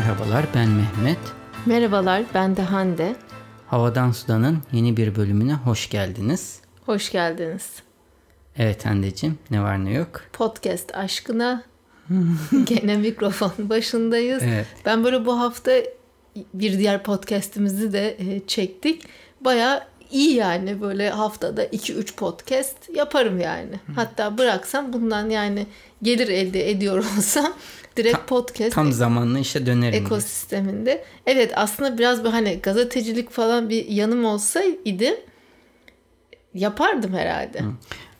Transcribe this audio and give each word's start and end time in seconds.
Merhabalar 0.00 0.46
ben 0.54 0.68
Mehmet. 0.68 1.18
Merhabalar 1.66 2.22
ben 2.34 2.56
de 2.56 2.62
Hande. 2.62 3.16
Havadan 3.66 4.12
Sudan'ın 4.12 4.58
yeni 4.72 4.96
bir 4.96 5.16
bölümüne 5.16 5.54
hoş 5.54 5.90
geldiniz. 5.90 6.60
Hoş 6.86 7.12
geldiniz. 7.12 7.72
Evet 8.56 8.86
Hande'cim 8.86 9.38
ne 9.50 9.62
var 9.62 9.84
ne 9.84 9.92
yok. 9.92 10.22
Podcast 10.32 10.94
aşkına 10.94 11.62
gene 12.64 12.96
mikrofon 12.96 13.52
başındayız. 13.58 14.42
Evet. 14.42 14.66
Ben 14.84 15.04
böyle 15.04 15.26
bu 15.26 15.40
hafta 15.40 15.72
bir 16.54 16.78
diğer 16.78 17.02
podcast'imizi 17.02 17.92
de 17.92 18.16
e, 18.18 18.46
çektik. 18.46 19.02
Baya 19.40 19.88
iyi 20.10 20.34
yani 20.34 20.80
böyle 20.80 21.10
haftada 21.10 21.64
2-3 21.64 22.14
podcast 22.14 22.76
yaparım 22.94 23.40
yani. 23.40 23.80
Hatta 23.94 24.38
bıraksam 24.38 24.92
bundan 24.92 25.30
yani 25.30 25.66
gelir 26.02 26.28
elde 26.28 26.70
ediyor 26.70 26.98
olsam 27.16 27.52
direkt 27.96 28.16
Ta- 28.18 28.26
podcast 28.26 28.74
Tam 28.74 28.92
zamanlı 28.92 29.38
işe 29.38 29.66
dönerim. 29.66 30.04
ekosisteminde. 30.06 31.04
Evet 31.26 31.52
aslında 31.56 31.98
biraz 31.98 32.24
bir 32.24 32.28
hani 32.30 32.58
gazetecilik 32.62 33.30
falan 33.30 33.68
bir 33.68 33.86
yanım 33.88 34.24
olsaydı 34.24 35.04
yapardım 36.54 37.14
herhalde. 37.14 37.62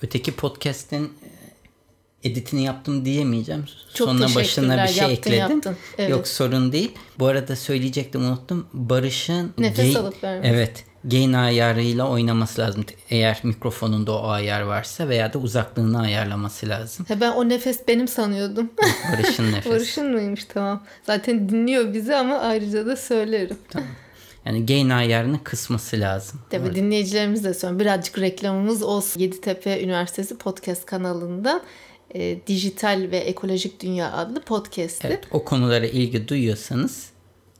Öteki 0.02 0.32
podcast'in 0.32 1.04
e, 1.04 2.28
editini 2.28 2.62
yaptım 2.64 3.04
diyemeyeceğim. 3.04 3.64
Çok 3.94 4.08
Sonra 4.08 4.26
başına 4.34 4.82
bir 4.84 4.88
şey 4.88 5.08
yaptın, 5.08 5.30
ekledim. 5.32 5.38
yaptın. 5.56 5.76
Evet. 5.98 6.10
Yok 6.10 6.28
sorun 6.28 6.72
değil. 6.72 6.92
Bu 7.18 7.26
arada 7.26 7.56
söyleyecektim 7.56 8.24
unuttum. 8.24 8.66
Barış'ın 8.72 9.52
Nefes 9.58 9.86
gain- 9.86 9.94
alıp 9.98 10.24
vermesi. 10.24 10.54
Evet. 10.54 10.84
Gain 11.04 11.32
ayarıyla 11.32 12.08
oynaması 12.08 12.60
lazım. 12.60 12.84
Eğer 13.10 13.40
mikrofonunda 13.42 14.12
o 14.12 14.28
ayar 14.28 14.60
varsa 14.60 15.08
veya 15.08 15.32
da 15.32 15.38
uzaklığını 15.38 16.00
ayarlaması 16.00 16.68
lazım. 16.68 17.06
Ha, 17.08 17.20
ben 17.20 17.32
o 17.32 17.48
nefes 17.48 17.88
benim 17.88 18.08
sanıyordum. 18.08 18.70
Barış'ın 19.12 19.52
nefesi. 19.52 19.70
Barış'ın 19.70 20.12
mıymış 20.12 20.44
tamam. 20.44 20.82
Zaten 21.06 21.48
dinliyor 21.48 21.94
bizi 21.94 22.16
ama 22.16 22.38
ayrıca 22.38 22.86
da 22.86 22.96
söylerim. 22.96 23.58
Yani 24.46 24.66
gain 24.66 24.90
ayarını 24.90 25.44
kısması 25.44 26.00
lazım. 26.00 26.40
Tabii 26.50 26.74
dinleyicilerimiz 26.74 27.44
de 27.44 27.54
söylüyor. 27.54 27.80
Birazcık 27.80 28.18
reklamımız 28.18 28.82
olsun. 28.82 29.20
Yeditepe 29.20 29.82
Üniversitesi 29.82 30.38
Podcast 30.38 30.86
kanalından 30.86 31.62
e, 32.14 32.46
Dijital 32.46 33.08
ve 33.10 33.16
Ekolojik 33.16 33.80
Dünya 33.80 34.12
adlı 34.12 34.40
podcast'i. 34.40 35.06
Evet, 35.06 35.24
o 35.30 35.44
konulara 35.44 35.86
ilgi 35.86 36.28
duyuyorsanız 36.28 37.10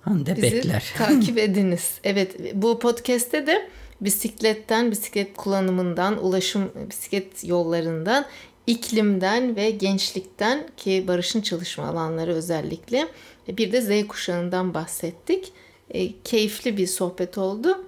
Hande 0.01 0.37
Bizi 0.37 0.43
bekler. 0.43 0.95
takip 0.99 1.39
ediniz. 1.39 2.01
Evet 2.05 2.55
bu 2.55 2.79
podcast'te 2.79 3.47
de 3.47 3.69
bisikletten, 4.01 4.91
bisiklet 4.91 5.37
kullanımından, 5.37 6.25
ulaşım 6.25 6.71
bisiklet 6.91 7.45
yollarından, 7.45 8.27
iklimden 8.67 9.57
ve 9.57 9.71
gençlikten 9.71 10.67
ki 10.77 11.05
Barış'ın 11.09 11.41
çalışma 11.41 11.87
alanları 11.87 12.35
özellikle 12.35 13.09
bir 13.49 13.73
de 13.73 13.81
Z 13.81 14.09
kuşağından 14.09 14.75
bahsettik. 14.75 15.53
E, 15.91 16.23
keyifli 16.23 16.77
bir 16.77 16.87
sohbet 16.87 17.39
oldu. 17.39 17.85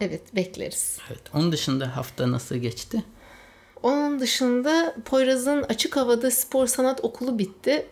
Evet 0.00 0.34
bekleriz. 0.34 0.98
Evet, 1.08 1.22
onun 1.34 1.52
dışında 1.52 1.96
hafta 1.96 2.32
nasıl 2.32 2.56
geçti? 2.56 3.04
Onun 3.82 4.20
dışında 4.20 4.94
Poyraz'ın 5.04 5.62
açık 5.62 5.96
havada 5.96 6.30
spor 6.30 6.66
sanat 6.66 7.04
okulu 7.04 7.38
bitti. 7.38 7.86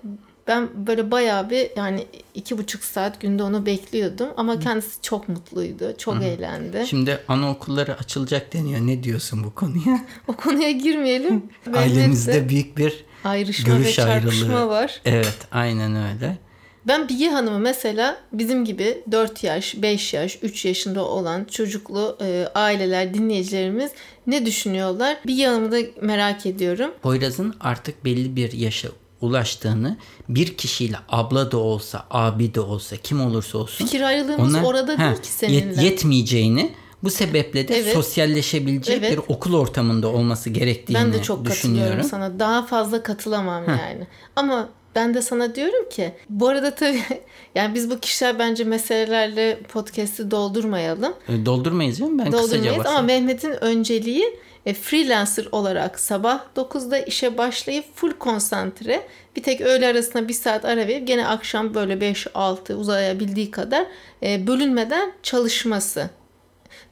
Ben 0.47 0.87
böyle 0.87 1.11
bayağı 1.11 1.51
bir 1.51 1.71
yani 1.77 2.07
iki 2.35 2.59
buçuk 2.59 2.85
saat 2.85 3.21
günde 3.21 3.43
onu 3.43 3.67
bekliyordum. 3.67 4.29
Ama 4.37 4.59
kendisi 4.59 5.03
çok 5.03 5.29
mutluydu. 5.29 5.95
Çok 5.99 6.23
eğlendi. 6.23 6.85
Şimdi 6.89 7.19
anaokulları 7.29 7.97
açılacak 7.99 8.53
deniyor. 8.53 8.81
Ne 8.81 9.03
diyorsun 9.03 9.45
bu 9.45 9.55
konuya? 9.55 10.07
O 10.29 10.33
konuya 10.33 10.71
girmeyelim. 10.71 11.43
Ailemizde 11.75 12.49
büyük 12.49 12.79
bir 12.79 13.05
ayrışma 13.25 13.75
görüş 13.75 13.87
ve 13.87 13.93
çarpışma 13.93 14.55
ayrılığı. 14.55 14.69
var. 14.69 15.01
Evet, 15.05 15.39
aynen 15.53 15.97
öyle. 15.97 16.39
Ben 16.87 17.09
Bilge 17.09 17.29
Hanım'ı 17.29 17.59
mesela 17.59 18.17
bizim 18.33 18.65
gibi 18.65 19.03
4 19.13 19.45
yaş, 19.45 19.83
5 19.83 20.15
yaş, 20.15 20.39
3 20.43 20.65
yaşında 20.65 21.05
olan 21.05 21.45
çocuklu 21.45 22.19
e, 22.21 22.49
aileler, 22.55 23.15
dinleyicilerimiz 23.15 23.91
ne 24.27 24.47
düşünüyorlar? 24.47 25.19
Bilge 25.27 25.47
Hanım'ı 25.47 25.73
da 25.73 25.79
merak 26.01 26.47
ediyorum. 26.47 26.91
Poyraz'ın 27.03 27.55
artık 27.61 28.05
belli 28.05 28.37
bir 28.37 28.53
yaşa 28.53 28.89
ulaştığını 29.23 29.97
bir 30.29 30.57
kişiyle 30.57 30.97
abla 31.09 31.51
da 31.53 31.57
olsa, 31.59 32.05
abi 32.11 32.55
de 32.55 32.61
olsa, 32.61 32.97
kim 32.97 33.21
olursa 33.27 33.59
olsun 33.59 33.85
Fikir 33.85 34.01
ayrılığımız 34.01 34.55
ona- 34.55 34.67
orada 34.67 34.93
He, 34.93 34.99
değil 34.99 35.23
ki 35.23 35.29
seninle. 35.29 35.57
yet- 35.59 35.83
yetmeyeceğini 35.83 36.73
bu 37.03 37.11
sebeple 37.11 37.69
de 37.69 37.79
Evet. 37.79 37.95
sosyalleşebileceği 37.95 38.99
Evet. 38.99 39.13
bir 39.13 39.19
okul 39.29 39.55
ortamında 39.55 40.09
olması 40.09 40.51
gerektiğini 40.51 40.99
Ben 40.99 41.13
de 41.13 41.23
çok 41.23 41.45
düşünüyorum. 41.45 41.83
katılıyorum 41.91 42.11
sana. 42.11 42.39
Daha 42.39 42.67
fazla 42.67 43.03
katılamam 43.03 43.65
yani. 43.69 44.07
Ama 44.37 44.69
ben 44.95 45.15
de 45.15 45.23
sana 45.23 45.55
diyorum 45.55 45.89
ki 45.89 46.13
bu 46.29 46.49
arada 46.49 46.75
tabii 46.75 47.03
yani 47.55 47.75
biz 47.75 47.91
bu 47.91 47.99
kişiler 48.01 48.39
bence 48.39 48.65
meselelerle 48.65 49.61
podcast'i 49.73 50.31
doldurmayalım. 50.31 51.13
E, 51.29 51.47
Doldurmayız 51.47 52.01
değil 52.01 52.11
mi? 52.11 52.19
Ben 52.19 52.31
kısaca 52.31 52.49
Doldurmayız 52.59 52.87
ama 52.87 52.95
bahsedeyim. 52.99 53.25
Mehmet'in 53.25 53.65
önceliği 53.65 54.25
e, 54.67 54.75
freelancer 54.75 55.49
olarak 55.53 56.01
sabah 56.01 56.41
9'da 56.57 56.99
işe 56.99 57.39
başlayıp 57.39 57.85
full 57.97 58.13
konsantre 58.13 59.07
bir 59.37 59.43
tek 59.43 59.61
öğle 59.61 59.87
arasında 59.87 60.29
bir 60.29 60.35
saat 60.35 60.65
ara 60.65 60.87
verip 60.87 61.07
gene 61.07 61.27
akşam 61.27 61.75
böyle 61.75 61.95
5-6 61.95 62.75
uzayabildiği 62.75 63.51
kadar 63.51 63.87
e, 64.23 64.47
bölünmeden 64.47 65.13
çalışması. 65.23 66.11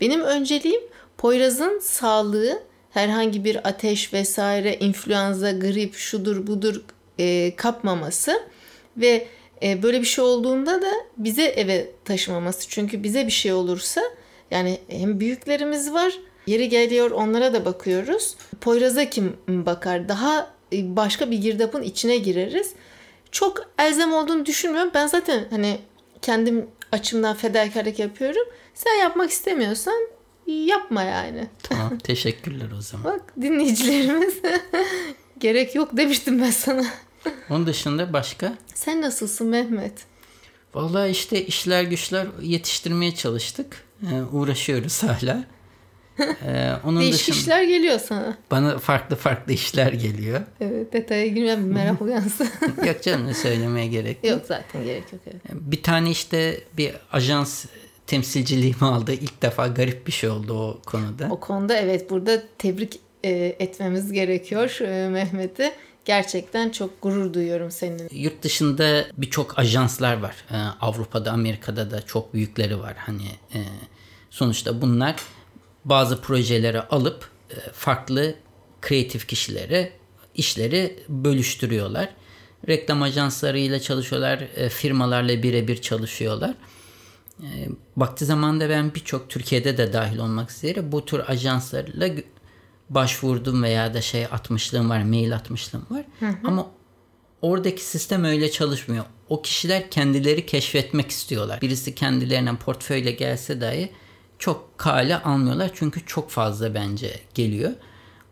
Benim 0.00 0.20
önceliğim 0.20 0.82
Poyraz'ın 1.18 1.78
sağlığı 1.78 2.62
herhangi 2.90 3.44
bir 3.44 3.68
ateş 3.68 4.12
vesaire 4.12 4.76
influenza, 4.76 5.52
grip, 5.52 5.94
şudur 5.94 6.46
budur 6.46 6.82
e, 7.18 7.56
kapmaması 7.56 8.42
ve 8.96 9.26
e, 9.62 9.82
böyle 9.82 10.00
bir 10.00 10.06
şey 10.06 10.24
olduğunda 10.24 10.82
da 10.82 10.92
bize 11.16 11.44
eve 11.44 11.90
taşımaması. 12.04 12.68
Çünkü 12.68 13.02
bize 13.02 13.26
bir 13.26 13.32
şey 13.32 13.52
olursa 13.52 14.00
yani 14.50 14.78
hem 14.88 15.20
büyüklerimiz 15.20 15.92
var 15.92 16.18
yeri 16.50 16.68
geliyor 16.68 17.10
onlara 17.10 17.52
da 17.52 17.64
bakıyoruz. 17.64 18.34
Poyraz'a 18.60 19.10
kim 19.10 19.36
bakar? 19.48 20.08
Daha 20.08 20.50
e, 20.72 20.96
başka 20.96 21.30
bir 21.30 21.38
girdapın 21.38 21.82
içine 21.82 22.16
gireriz. 22.16 22.72
Çok 23.32 23.70
elzem 23.78 24.12
olduğunu 24.12 24.46
düşünmüyorum. 24.46 24.90
Ben 24.94 25.06
zaten 25.06 25.44
hani 25.50 25.78
kendim 26.22 26.66
açımdan 26.92 27.36
fedakarlık 27.36 27.98
yapıyorum. 27.98 28.42
Sen 28.74 28.94
yapmak 28.94 29.30
istemiyorsan 29.30 30.08
yapma 30.46 31.02
yani. 31.02 31.46
Tamam, 31.62 31.98
teşekkürler 32.02 32.66
o 32.78 32.80
zaman. 32.80 33.04
Bak 33.04 33.32
dinleyicilerimiz 33.40 34.34
gerek 35.38 35.74
yok 35.74 35.96
demiştim 35.96 36.42
ben 36.42 36.50
sana. 36.50 36.84
Onun 37.50 37.66
dışında 37.66 38.12
başka? 38.12 38.54
Sen 38.74 39.02
nasılsın 39.02 39.46
Mehmet? 39.46 39.92
Vallahi 40.74 41.10
işte 41.10 41.46
işler 41.46 41.82
güçler 41.82 42.26
yetiştirmeye 42.42 43.14
çalıştık. 43.14 43.84
Ee, 44.02 44.22
uğraşıyoruz 44.36 45.02
hala. 45.02 45.44
Ee, 46.18 46.72
onun 46.84 47.00
Değişik 47.00 47.20
dışında 47.28 47.36
işler 47.38 47.62
geliyor 47.62 47.98
sana. 47.98 48.38
bana 48.50 48.78
farklı 48.78 49.16
farklı 49.16 49.52
işler 49.52 49.92
geliyor. 49.92 50.40
Evet 50.60 50.92
detaya 50.92 51.26
girmem 51.26 51.66
merak 51.72 52.02
uyansın. 52.02 52.48
yok 52.86 53.02
canım 53.02 53.26
ne 53.26 53.34
söylemeye 53.34 53.86
gerek 53.86 54.24
yok. 54.24 54.32
yok 54.32 54.42
zaten 54.46 54.84
gerek 54.84 55.12
yok. 55.12 55.22
Evet. 55.26 55.40
Bir 55.52 55.82
tane 55.82 56.10
işte 56.10 56.60
bir 56.76 56.92
ajans 57.12 57.66
temsilciliğimi 58.06 58.84
aldı. 58.84 59.12
İlk 59.12 59.42
defa 59.42 59.66
garip 59.66 60.06
bir 60.06 60.12
şey 60.12 60.30
oldu 60.30 60.54
o 60.54 60.80
konuda. 60.86 61.28
O 61.30 61.40
konuda 61.40 61.76
evet 61.76 62.10
burada 62.10 62.42
tebrik 62.58 63.00
e, 63.24 63.30
etmemiz 63.58 64.12
gerekiyor 64.12 64.78
e, 64.80 65.08
Mehmet'i. 65.08 65.72
Gerçekten 66.04 66.70
çok 66.70 67.02
gurur 67.02 67.34
duyuyorum 67.34 67.70
senin. 67.70 68.08
Yurt 68.12 68.42
dışında 68.42 69.04
birçok 69.16 69.58
ajanslar 69.58 70.20
var. 70.20 70.36
Ee, 70.50 70.56
Avrupa'da, 70.80 71.32
Amerika'da 71.32 71.90
da 71.90 72.02
çok 72.02 72.34
büyükleri 72.34 72.78
var. 72.80 72.94
Hani 72.96 73.26
e, 73.54 73.58
sonuçta 74.30 74.82
bunlar 74.82 75.16
bazı 75.84 76.20
projeleri 76.20 76.80
alıp 76.80 77.30
e, 77.50 77.54
farklı 77.72 78.34
kreatif 78.80 79.28
kişilere 79.28 79.92
işleri 80.34 81.04
bölüştürüyorlar. 81.08 82.08
Reklam 82.68 83.02
ajanslarıyla 83.02 83.80
çalışıyorlar, 83.80 84.48
e, 84.56 84.68
firmalarla 84.68 85.42
birebir 85.42 85.80
çalışıyorlar. 85.80 86.54
E, 87.42 87.68
vakti 87.96 88.24
zamanında 88.24 88.68
ben 88.68 88.94
birçok 88.94 89.30
Türkiye'de 89.30 89.78
de 89.78 89.92
dahil 89.92 90.18
olmak 90.18 90.50
üzere 90.50 90.92
bu 90.92 91.04
tür 91.04 91.22
ajanslarla 91.26 92.08
başvurdum 92.90 93.62
veya 93.62 93.94
da 93.94 94.00
şey 94.00 94.24
atmışlığım 94.24 94.90
var, 94.90 95.02
mail 95.02 95.34
atmışlığım 95.34 95.86
var. 95.90 96.04
Ama 96.44 96.66
oradaki 97.42 97.84
sistem 97.84 98.24
öyle 98.24 98.50
çalışmıyor. 98.50 99.04
O 99.28 99.42
kişiler 99.42 99.90
kendileri 99.90 100.46
keşfetmek 100.46 101.10
istiyorlar. 101.10 101.60
Birisi 101.60 101.94
kendilerine 101.94 102.56
portföyle 102.56 103.10
gelse 103.10 103.60
dahi 103.60 103.92
çok 104.40 104.78
kale 104.78 105.22
almıyorlar 105.22 105.70
çünkü 105.74 106.06
çok 106.06 106.30
fazla 106.30 106.74
bence 106.74 107.20
geliyor. 107.34 107.72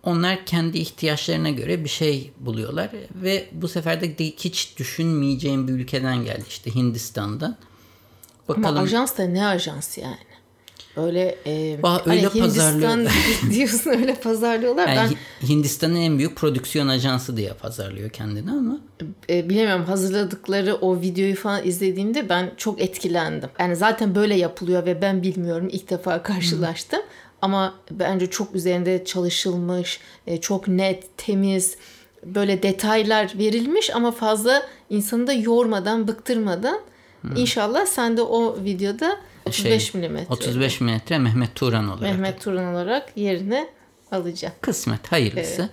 Onlar 0.02 0.46
kendi 0.46 0.78
ihtiyaçlarına 0.78 1.50
göre 1.50 1.84
bir 1.84 1.88
şey 1.88 2.32
buluyorlar 2.40 2.90
ve 3.14 3.48
bu 3.52 3.68
sefer 3.68 4.00
de 4.00 4.26
hiç 4.26 4.78
düşünmeyeceğim 4.78 5.68
bir 5.68 5.72
ülkeden 5.72 6.24
geldi 6.24 6.44
işte 6.48 6.74
Hindistan'dan. 6.74 7.56
Ama 8.48 8.68
ajans 8.68 9.18
da 9.18 9.24
ne 9.24 9.46
ajans 9.46 9.98
yani? 9.98 10.27
Öyle 10.98 11.36
e, 11.46 11.50
Ba- 11.82 12.10
öyle 12.10 12.26
hani 12.26 12.34
Hindistan 12.42 13.06
diyorsun 13.50 13.90
öyle 13.90 14.14
pazarlıyorlar. 14.14 14.88
Yani 14.88 14.96
ben 14.96 15.46
Hi- 15.46 15.48
Hindistan'ın 15.48 15.96
en 15.96 16.18
büyük 16.18 16.36
prodüksiyon 16.36 16.88
ajansı 16.88 17.36
diye 17.36 17.52
pazarlıyor 17.52 18.10
kendini 18.10 18.50
ama 18.50 18.78
e, 19.30 19.48
bilemiyorum 19.48 19.84
hazırladıkları 19.84 20.74
o 20.74 21.00
videoyu 21.00 21.36
falan 21.36 21.66
izlediğimde 21.66 22.28
ben 22.28 22.50
çok 22.56 22.80
etkilendim. 22.80 23.50
Yani 23.58 23.76
zaten 23.76 24.14
böyle 24.14 24.34
yapılıyor 24.34 24.86
ve 24.86 25.02
ben 25.02 25.22
bilmiyorum 25.22 25.68
ilk 25.72 25.90
defa 25.90 26.22
karşılaştım. 26.22 27.00
Ama 27.42 27.74
bence 27.90 28.26
çok 28.26 28.54
üzerinde 28.54 29.04
çalışılmış, 29.04 30.00
e, 30.26 30.40
çok 30.40 30.68
net, 30.68 31.04
temiz, 31.16 31.76
böyle 32.24 32.62
detaylar 32.62 33.32
verilmiş 33.38 33.94
ama 33.94 34.10
fazla 34.10 34.62
insanı 34.90 35.26
da 35.26 35.32
yormadan, 35.32 36.08
bıktırmadan. 36.08 36.80
İnşallah 37.36 37.86
sen 37.86 38.16
de 38.16 38.22
o 38.22 38.56
videoda 38.64 39.16
35 39.48 39.82
şey, 39.92 40.00
milimetre 40.00 40.32
35 40.32 40.80
milimetre 40.80 41.18
Mehmet 41.18 41.54
Turan 41.54 41.88
olarak. 41.88 42.00
Mehmet 42.02 42.40
Turan 42.40 42.74
olarak 42.74 43.12
yerini 43.16 43.68
alacak. 44.12 44.62
Kısmet 44.62 45.12
hayırlısı. 45.12 45.70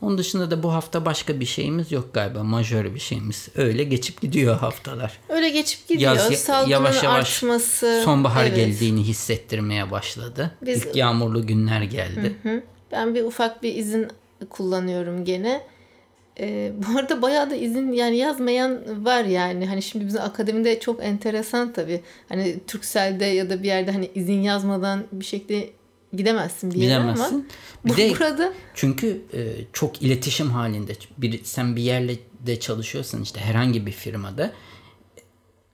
Onun 0.00 0.18
dışında 0.18 0.50
da 0.50 0.62
bu 0.62 0.72
hafta 0.72 1.04
başka 1.04 1.40
bir 1.40 1.44
şeyimiz 1.44 1.92
yok 1.92 2.14
galiba. 2.14 2.42
Majör 2.42 2.94
bir 2.94 3.00
şeyimiz. 3.00 3.48
Öyle 3.54 3.84
geçip 3.84 4.20
gidiyor 4.20 4.56
haftalar. 4.56 5.18
Öyle 5.28 5.50
geçip 5.50 5.88
gidiyor. 5.88 6.16
Yaz 6.16 6.30
ya- 6.30 6.36
Salgının 6.36 6.70
yavaş 6.70 7.02
yavaş 7.02 7.34
artması. 7.42 8.02
sonbahar 8.04 8.44
evet. 8.44 8.56
geldiğini 8.56 9.02
hissettirmeye 9.02 9.90
başladı. 9.90 10.50
Biz- 10.62 10.86
İlk 10.86 10.96
yağmurlu 10.96 11.46
günler 11.46 11.82
geldi. 11.82 12.34
Hı. 12.42 12.62
Ben 12.92 13.14
bir 13.14 13.22
ufak 13.22 13.62
bir 13.62 13.74
izin 13.74 14.08
kullanıyorum 14.50 15.24
gene. 15.24 15.62
Ee, 16.40 16.72
bu 16.76 16.98
arada 16.98 17.22
bayağı 17.22 17.50
da 17.50 17.56
izin 17.56 17.92
yani 17.92 18.16
yazmayan 18.16 19.04
var 19.04 19.24
yani. 19.24 19.66
Hani 19.66 19.82
şimdi 19.82 20.06
bizim 20.06 20.20
akademide 20.22 20.80
çok 20.80 21.04
enteresan 21.04 21.72
tabii. 21.72 22.00
Hani 22.28 22.56
Turkcell'de 22.66 23.24
ya 23.24 23.50
da 23.50 23.62
bir 23.62 23.68
yerde 23.68 23.92
hani 23.92 24.10
izin 24.14 24.40
yazmadan 24.40 25.04
bir 25.12 25.24
şekilde 25.24 25.70
gidemezsin 26.12 26.70
bir 26.74 26.78
yere 26.80 26.96
ama. 26.96 27.30
Bir 27.84 27.90
bu- 27.92 27.96
de 27.96 28.10
burada 28.20 28.52
çünkü 28.74 29.22
e, 29.34 29.40
çok 29.72 30.02
iletişim 30.02 30.50
halinde. 30.50 30.92
Bir, 31.18 31.44
sen 31.44 31.76
bir 31.76 31.82
yerle 31.82 32.16
de 32.46 32.60
çalışıyorsan 32.60 33.22
işte 33.22 33.40
herhangi 33.40 33.86
bir 33.86 33.92
firmada 33.92 34.52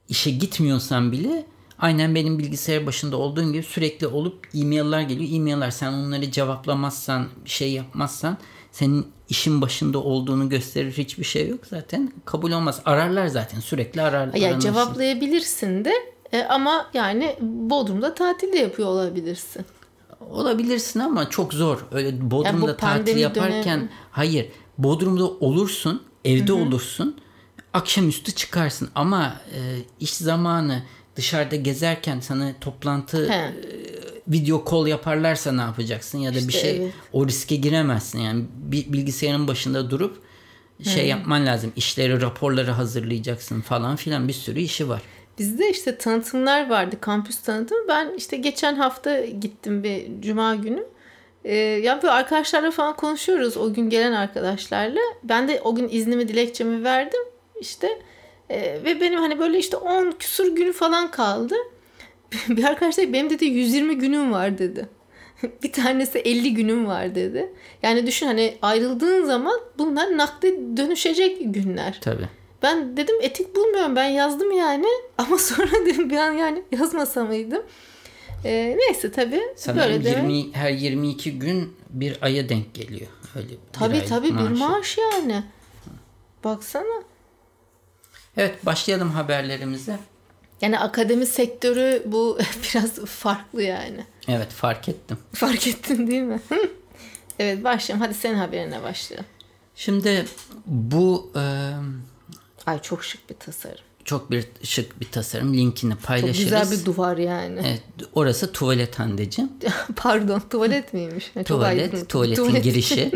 işe 0.09 0.31
gitmiyorsan 0.31 1.13
bile 1.13 1.47
aynen 1.79 2.15
benim 2.15 2.39
bilgisayar 2.39 2.87
başında 2.87 3.17
olduğum 3.17 3.53
gibi 3.53 3.63
sürekli 3.63 4.07
olup 4.07 4.49
e-mailler 4.55 5.01
geliyor. 5.01 5.31
E-mailler 5.33 5.71
sen 5.71 5.93
onları 5.93 6.31
cevaplamazsan, 6.31 7.29
şey 7.45 7.73
yapmazsan 7.73 8.39
senin 8.73 9.07
işin 9.31 9.63
başında 9.63 9.99
olduğunu 9.99 10.49
gösterir 10.49 10.93
hiçbir 10.93 11.25
şey 11.25 11.49
yok 11.49 11.61
zaten. 11.71 12.13
Kabul 12.25 12.53
olmaz. 12.53 12.81
Ararlar 12.85 13.27
zaten. 13.27 13.61
Sürekli 13.61 14.03
ararlar. 14.03 14.35
ya 14.35 14.61
cevaplayabilirsin 14.61 15.85
de 15.85 15.93
e, 16.33 16.43
ama 16.43 16.91
yani 16.95 17.37
Bodrum'da 17.41 18.15
tatil 18.15 18.53
de 18.53 18.59
yapıyor 18.59 18.89
olabilirsin. 18.89 19.65
Olabilirsin 20.31 21.01
ama 21.01 21.31
çok 21.31 21.55
zor. 21.55 21.85
Öyle 21.93 22.31
Bodrum'da 22.31 22.67
Yani 22.67 22.77
tatil 22.77 23.17
yaparken 23.17 23.79
dönemi- 23.81 23.89
hayır. 24.11 24.49
Bodrum'da 24.79 25.25
olursun, 25.25 26.03
evde 26.25 26.53
olursun. 26.53 27.17
Akşamüstü 27.73 28.33
çıkarsın 28.33 28.89
ama 28.95 29.37
e, 29.55 29.59
iş 30.01 30.15
zamanı 30.15 30.83
dışarıda 31.17 31.57
gezerken 31.57 32.21
sana 32.21 32.53
toplantı 32.61 33.31
He. 33.33 33.55
Video 34.29 34.65
call 34.71 34.87
yaparlarsa 34.87 35.53
ne 35.53 35.61
yapacaksın 35.61 36.19
ya 36.19 36.31
da 36.31 36.35
bir 36.35 36.49
İşte 36.49 36.61
şey 36.61 36.77
evet. 36.77 36.93
o 37.13 37.27
riske 37.27 37.57
giremezsin. 37.57 38.19
Yani 38.19 38.45
bir 38.55 38.93
bilgisayarın 38.93 39.49
başında 39.49 39.91
durup 39.91 40.23
şey 40.85 41.07
yapman 41.07 41.47
lazım. 41.47 41.73
İşleri, 41.77 42.21
raporları 42.21 42.71
hazırlayacaksın 42.71 43.61
falan 43.61 43.97
filan 43.97 44.29
bir 44.29 44.33
sürü 44.33 44.61
işi 44.61 44.89
var. 44.89 45.03
Bizde 45.39 45.71
işte 45.71 45.99
tanıtımlar 45.99 46.71
vardı, 46.71 46.97
kampüs 47.01 47.43
tanıtımı. 47.43 47.89
Ben 47.89 48.15
işte 48.17 48.37
geçen 48.37 48.75
hafta 48.75 49.21
gittim 49.21 49.85
bir 49.85 50.23
cuma 50.23 50.55
günü. 50.55 50.85
Ee, 51.45 51.55
ya 51.57 52.03
böyle 52.03 52.13
arkadaşlarla 52.13 52.71
falan 52.71 52.97
konuşuyoruz 52.97 53.57
o 53.57 53.73
gün 53.75 53.91
gelen 53.91 54.13
arkadaşlarla. 54.13 55.01
Ben 55.25 55.49
de 55.49 55.61
o 55.65 55.75
gün 55.75 55.89
iznimi 55.89 56.29
dilekçemi 56.29 56.85
verdim 56.85 57.21
işte. 57.61 57.89
Ee, 58.51 58.81
ve 58.85 59.01
benim 59.01 59.21
hani 59.21 59.39
böyle 59.39 59.59
işte 59.59 59.77
10 59.77 60.11
küsur 60.11 60.57
günü 60.57 60.73
falan 60.73 61.11
kaldı. 61.11 61.55
bir 62.49 62.65
arkadaş 62.65 62.99
dedi 62.99 63.13
benim 63.13 63.31
dedi 63.31 63.45
120 63.45 63.99
günüm 63.99 64.33
var 64.33 64.59
dedi. 64.59 64.89
bir 65.63 65.73
tanesi 65.73 66.19
50 66.19 66.55
günüm 66.55 66.87
var 66.87 67.15
dedi. 67.15 67.53
Yani 67.83 68.07
düşün 68.07 68.27
hani 68.27 68.59
ayrıldığın 68.63 69.25
zaman 69.25 69.61
bunlar 69.79 70.19
nakde 70.19 70.77
dönüşecek 70.77 71.39
günler. 71.41 71.99
Tabii. 72.01 72.29
Ben 72.63 72.97
dedim 72.97 73.17
etik 73.23 73.57
bulmuyorum 73.57 73.97
ben 73.97 74.09
yazdım 74.09 74.53
yani 74.53 74.87
ama 75.19 75.39
sonra 75.39 75.87
dedim 75.87 76.11
bir 76.11 76.17
an 76.17 76.33
yani 76.33 76.63
yazmasa 76.73 77.25
mıydım. 77.25 77.63
Ee, 78.45 78.77
neyse 78.79 79.13
tabii 79.13 79.43
Sanırım 79.57 79.83
böyle 79.83 80.05
demek. 80.05 80.31
20, 80.31 80.53
her 80.55 80.71
22 80.71 81.39
gün 81.39 81.77
bir 81.91 82.19
aya 82.23 82.49
denk 82.49 82.75
geliyor. 82.75 83.11
Öyle 83.37 83.49
bir 83.49 83.59
Tabii 83.73 84.05
tabii 84.05 84.29
bir 84.29 84.33
maaşı. 84.33 84.59
maaş 84.59 84.99
yani. 84.99 85.43
Baksana. 86.45 87.03
Evet 88.37 88.67
başlayalım 88.67 89.11
haberlerimize. 89.11 89.99
Yani 90.61 90.79
akademi 90.79 91.27
sektörü 91.27 92.03
bu 92.07 92.39
biraz 92.75 92.95
farklı 93.05 93.63
yani. 93.63 94.05
Evet 94.29 94.49
fark 94.51 94.89
ettim. 94.89 95.19
Fark 95.35 95.67
ettin 95.67 96.07
değil 96.07 96.23
mi? 96.23 96.41
evet 97.39 97.65
başlayalım. 97.65 98.07
Hadi 98.07 98.15
senin 98.15 98.35
haberine 98.35 98.83
başlayalım. 98.83 99.27
Şimdi 99.75 100.25
bu 100.67 101.33
e, 101.37 101.71
Ay 102.67 102.83
çok 102.83 103.05
şık 103.05 103.31
bir 103.31 103.35
tasarım. 103.35 103.85
çok 104.05 104.31
bir 104.31 104.45
şık 104.63 105.01
bir 105.01 105.11
tasarım. 105.11 105.55
Linkini 105.57 105.93
Çok 105.93 106.03
paylaşırız. 106.03 106.39
güzel 106.45 106.71
bir 106.71 106.85
duvar 106.85 107.17
yani. 107.17 107.61
Evet, 107.65 107.83
orası 108.15 108.53
tuvalet 108.53 108.99
Hande'cim. 108.99 109.51
Pardon 109.97 110.43
tuvalet 110.51 110.93
miymiş? 110.95 111.31
Çok 111.35 111.47
Tuvalet, 111.47 111.95
aydın. 111.95 112.05
tuvaletin 112.05 112.43
Tuvalet. 112.43 112.65
girişi. 112.65 113.11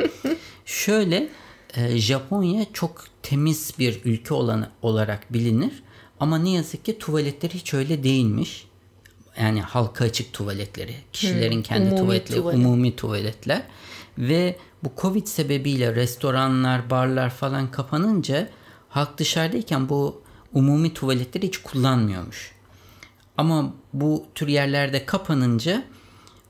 Şöyle 0.66 1.28
e, 1.76 1.98
Japonya 1.98 2.66
çok 2.72 3.04
temiz 3.22 3.72
bir 3.78 4.00
ülke 4.04 4.34
olan 4.34 4.68
olarak 4.82 5.32
bilinir. 5.32 5.82
Ama 6.20 6.38
ne 6.38 6.50
yazık 6.50 6.84
ki 6.84 6.98
tuvaletleri 6.98 7.54
hiç 7.54 7.74
öyle 7.74 8.02
değilmiş. 8.02 8.66
Yani 9.40 9.62
halka 9.62 10.04
açık 10.04 10.32
tuvaletleri, 10.32 10.94
kişilerin 11.12 11.62
kendi 11.62 11.84
umumi 11.84 12.00
tuvaletleri, 12.00 12.40
tuvalet. 12.40 12.58
umumi 12.58 12.96
tuvaletler 12.96 13.62
ve 14.18 14.56
bu 14.84 14.92
Covid 14.96 15.26
sebebiyle 15.26 15.94
restoranlar, 15.94 16.90
barlar 16.90 17.30
falan 17.30 17.70
kapanınca 17.70 18.48
halk 18.88 19.18
dışarıdayken 19.18 19.88
bu 19.88 20.22
umumi 20.52 20.94
tuvaletleri 20.94 21.46
hiç 21.46 21.58
kullanmıyormuş. 21.58 22.52
Ama 23.36 23.74
bu 23.92 24.26
tür 24.34 24.48
yerlerde 24.48 25.06
kapanınca 25.06 25.84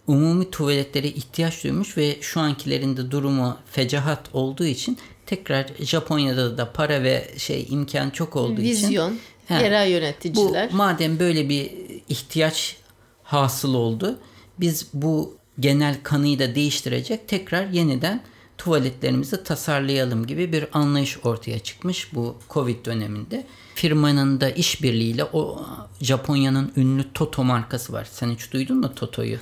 umumi 0.07 0.51
tuvaletlere 0.51 1.09
ihtiyaç 1.09 1.65
duymuş 1.65 1.97
ve 1.97 2.17
şu 2.21 2.41
ankilerin 2.41 2.97
de 2.97 3.11
durumu 3.11 3.59
fecahat 3.67 4.21
olduğu 4.33 4.65
için 4.65 4.99
tekrar 5.27 5.67
Japonya'da 5.81 6.59
da 6.59 6.73
para 6.73 7.03
ve 7.03 7.35
şey 7.37 7.67
imkan 7.71 8.11
çok 8.11 8.37
olduğu 8.37 8.61
için 8.61 8.89
Vizyon, 8.89 9.19
He. 9.49 9.55
yerel 9.55 9.87
bu 9.87 9.91
yöneticiler. 9.91 10.69
madem 10.73 11.19
böyle 11.19 11.49
bir 11.49 11.71
ihtiyaç 12.09 12.77
hasıl 13.23 13.75
oldu 13.75 14.19
biz 14.61 14.89
bu 14.95 15.37
genel 15.61 15.97
kanıyı 16.03 16.39
da 16.39 16.55
değiştirecek 16.55 17.29
tekrar 17.29 17.67
yeniden 17.67 18.23
tuvaletlerimizi 18.59 19.45
tasarlayalım 19.45 20.27
gibi 20.27 20.53
bir 20.53 20.67
anlayış 20.73 21.19
ortaya 21.25 21.59
çıkmış 21.59 22.15
bu 22.15 22.37
Covid 22.51 22.87
döneminde. 22.87 23.47
Firmanın 23.75 24.41
da 24.41 24.51
işbirliğiyle 24.51 25.25
o 25.25 25.67
Japonya'nın 26.01 26.73
ünlü 26.77 27.13
Toto 27.13 27.45
markası 27.45 27.93
var. 27.93 28.09
Sen 28.11 28.31
hiç 28.31 28.53
duydun 28.53 28.77
mu 28.81 28.95
Toto'yu? 28.95 29.39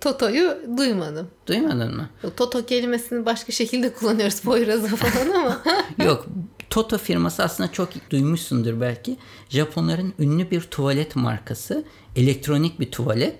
Toto'yu 0.00 0.56
duymadım. 0.76 1.28
Duymadın 1.46 1.96
mı? 1.96 2.08
Toto 2.36 2.66
kelimesini 2.66 3.26
başka 3.26 3.52
şekilde 3.52 3.92
kullanıyoruz 3.92 4.40
Poyraz'a 4.40 4.96
falan 4.96 5.30
ama. 5.30 5.62
Yok. 6.04 6.26
Toto 6.72 6.98
firması 6.98 7.42
aslında 7.42 7.72
çok 7.72 7.88
duymuşsundur 8.10 8.80
belki. 8.80 9.16
Japonların 9.48 10.14
ünlü 10.18 10.50
bir 10.50 10.60
tuvalet 10.60 11.16
markası. 11.16 11.84
Elektronik 12.16 12.80
bir 12.80 12.90
tuvalet. 12.90 13.36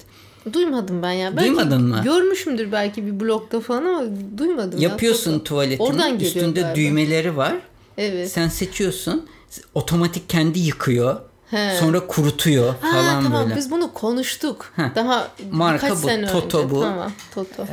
Duymadım 0.53 1.03
ben 1.03 1.11
ya. 1.13 1.37
Belki 1.37 1.49
Duymadın 1.49 1.83
mı? 1.89 2.01
Görmüşümdür 2.05 2.73
belki 2.73 3.07
bir 3.07 3.21
blogda 3.21 3.61
falan 3.61 3.85
ama 3.85 4.03
duymadım. 4.39 4.81
ya, 4.81 4.89
Yapıyorsun 4.89 5.33
Toto. 5.33 5.45
tuvaletini. 5.45 5.87
Oradan 5.87 6.21
Üstünde 6.21 6.61
galiba. 6.61 6.77
düğmeleri 6.77 7.37
var. 7.37 7.55
Evet. 7.99 8.33
Sen 8.33 8.49
seçiyorsun. 8.49 9.27
Otomatik 9.75 10.29
kendi 10.29 10.59
yıkıyor. 10.59 11.21
He. 11.51 11.77
Sonra 11.81 12.07
kurutuyor 12.07 12.75
Ha, 12.81 12.93
falan 12.93 13.23
tamam 13.23 13.45
böyle. 13.45 13.57
biz 13.57 13.71
bunu 13.71 13.93
konuştuk. 13.93 14.73
Heh. 14.77 14.95
Daha 14.95 15.29
Marka 15.51 15.91
bu, 15.91 15.97
sene 15.97 16.27
Toto 16.27 16.59
önce. 16.59 16.71
bu. 16.75 16.81
Tamam 16.83 17.13
Toto. 17.35 17.67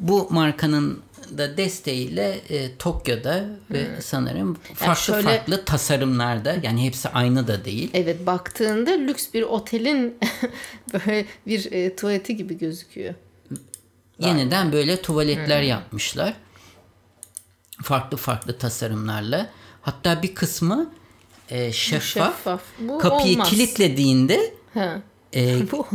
Bu 0.00 0.26
markanın 0.30 0.98
da 1.38 1.56
desteğiyle 1.56 2.40
e, 2.48 2.76
Tokyo'da 2.76 3.44
ve 3.70 3.86
sanırım 4.00 4.54
farklı 4.74 5.02
şöyle- 5.02 5.22
farklı 5.22 5.64
tasarımlarda 5.64 6.56
yani 6.62 6.84
hepsi 6.86 7.08
aynı 7.08 7.46
da 7.48 7.64
değil. 7.64 7.90
Evet 7.94 8.26
baktığında 8.26 8.90
lüks 8.90 9.26
bir 9.34 9.42
otelin 9.42 10.18
böyle 10.92 11.26
bir 11.46 11.72
e, 11.72 11.96
tuvaleti 11.96 12.36
gibi 12.36 12.58
gözüküyor. 12.58 13.14
Yeniden 14.18 14.72
böyle 14.72 15.02
tuvaletler 15.02 15.60
Hmm. 15.62 15.68
yapmışlar. 15.68 16.34
Farklı 17.82 18.16
farklı 18.16 18.58
tasarımlarla. 18.58 19.50
Hatta 19.82 20.22
bir 20.22 20.34
kısmı 20.34 20.90
e, 21.50 21.72
şeffaf. 21.72 22.36
Şeffaf. 22.36 22.62
Bu 22.78 22.98
Kapıyı 22.98 23.34
olmaz. 23.34 23.50
kilitlediğinde 23.50 24.54
Ha. 24.74 25.02
e, 25.34 25.70
Bu 25.72 25.86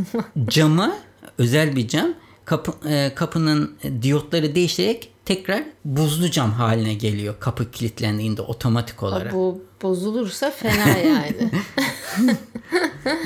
cama 0.48 0.98
özel 1.38 1.76
bir 1.76 1.88
cam. 1.88 2.14
Kapı, 2.46 2.90
e, 2.90 3.12
kapının 3.16 3.78
diyotları 4.02 4.56
değişerek 4.56 5.12
tekrar 5.36 5.64
buzlu 5.86 6.32
cam 6.32 6.52
haline 6.52 6.94
geliyor 6.94 7.36
kapı 7.40 7.72
kilitlendiğinde 7.72 8.42
otomatik 8.42 9.04
olarak. 9.04 9.34
Bu 9.34 9.64
bozulursa 9.82 10.52
fena 10.52 10.98
yani. 10.98 11.52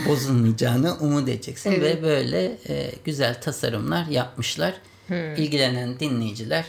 Bozulmayacağını 0.07 0.97
umut 0.99 1.29
edeceksin 1.29 1.71
evet. 1.71 1.97
ve 1.97 2.03
böyle 2.03 2.57
e, 2.69 2.91
güzel 3.05 3.41
tasarımlar 3.41 4.05
yapmışlar. 4.05 4.73
Hmm. 5.07 5.35
İlgilenen 5.35 5.99
dinleyiciler 5.99 6.65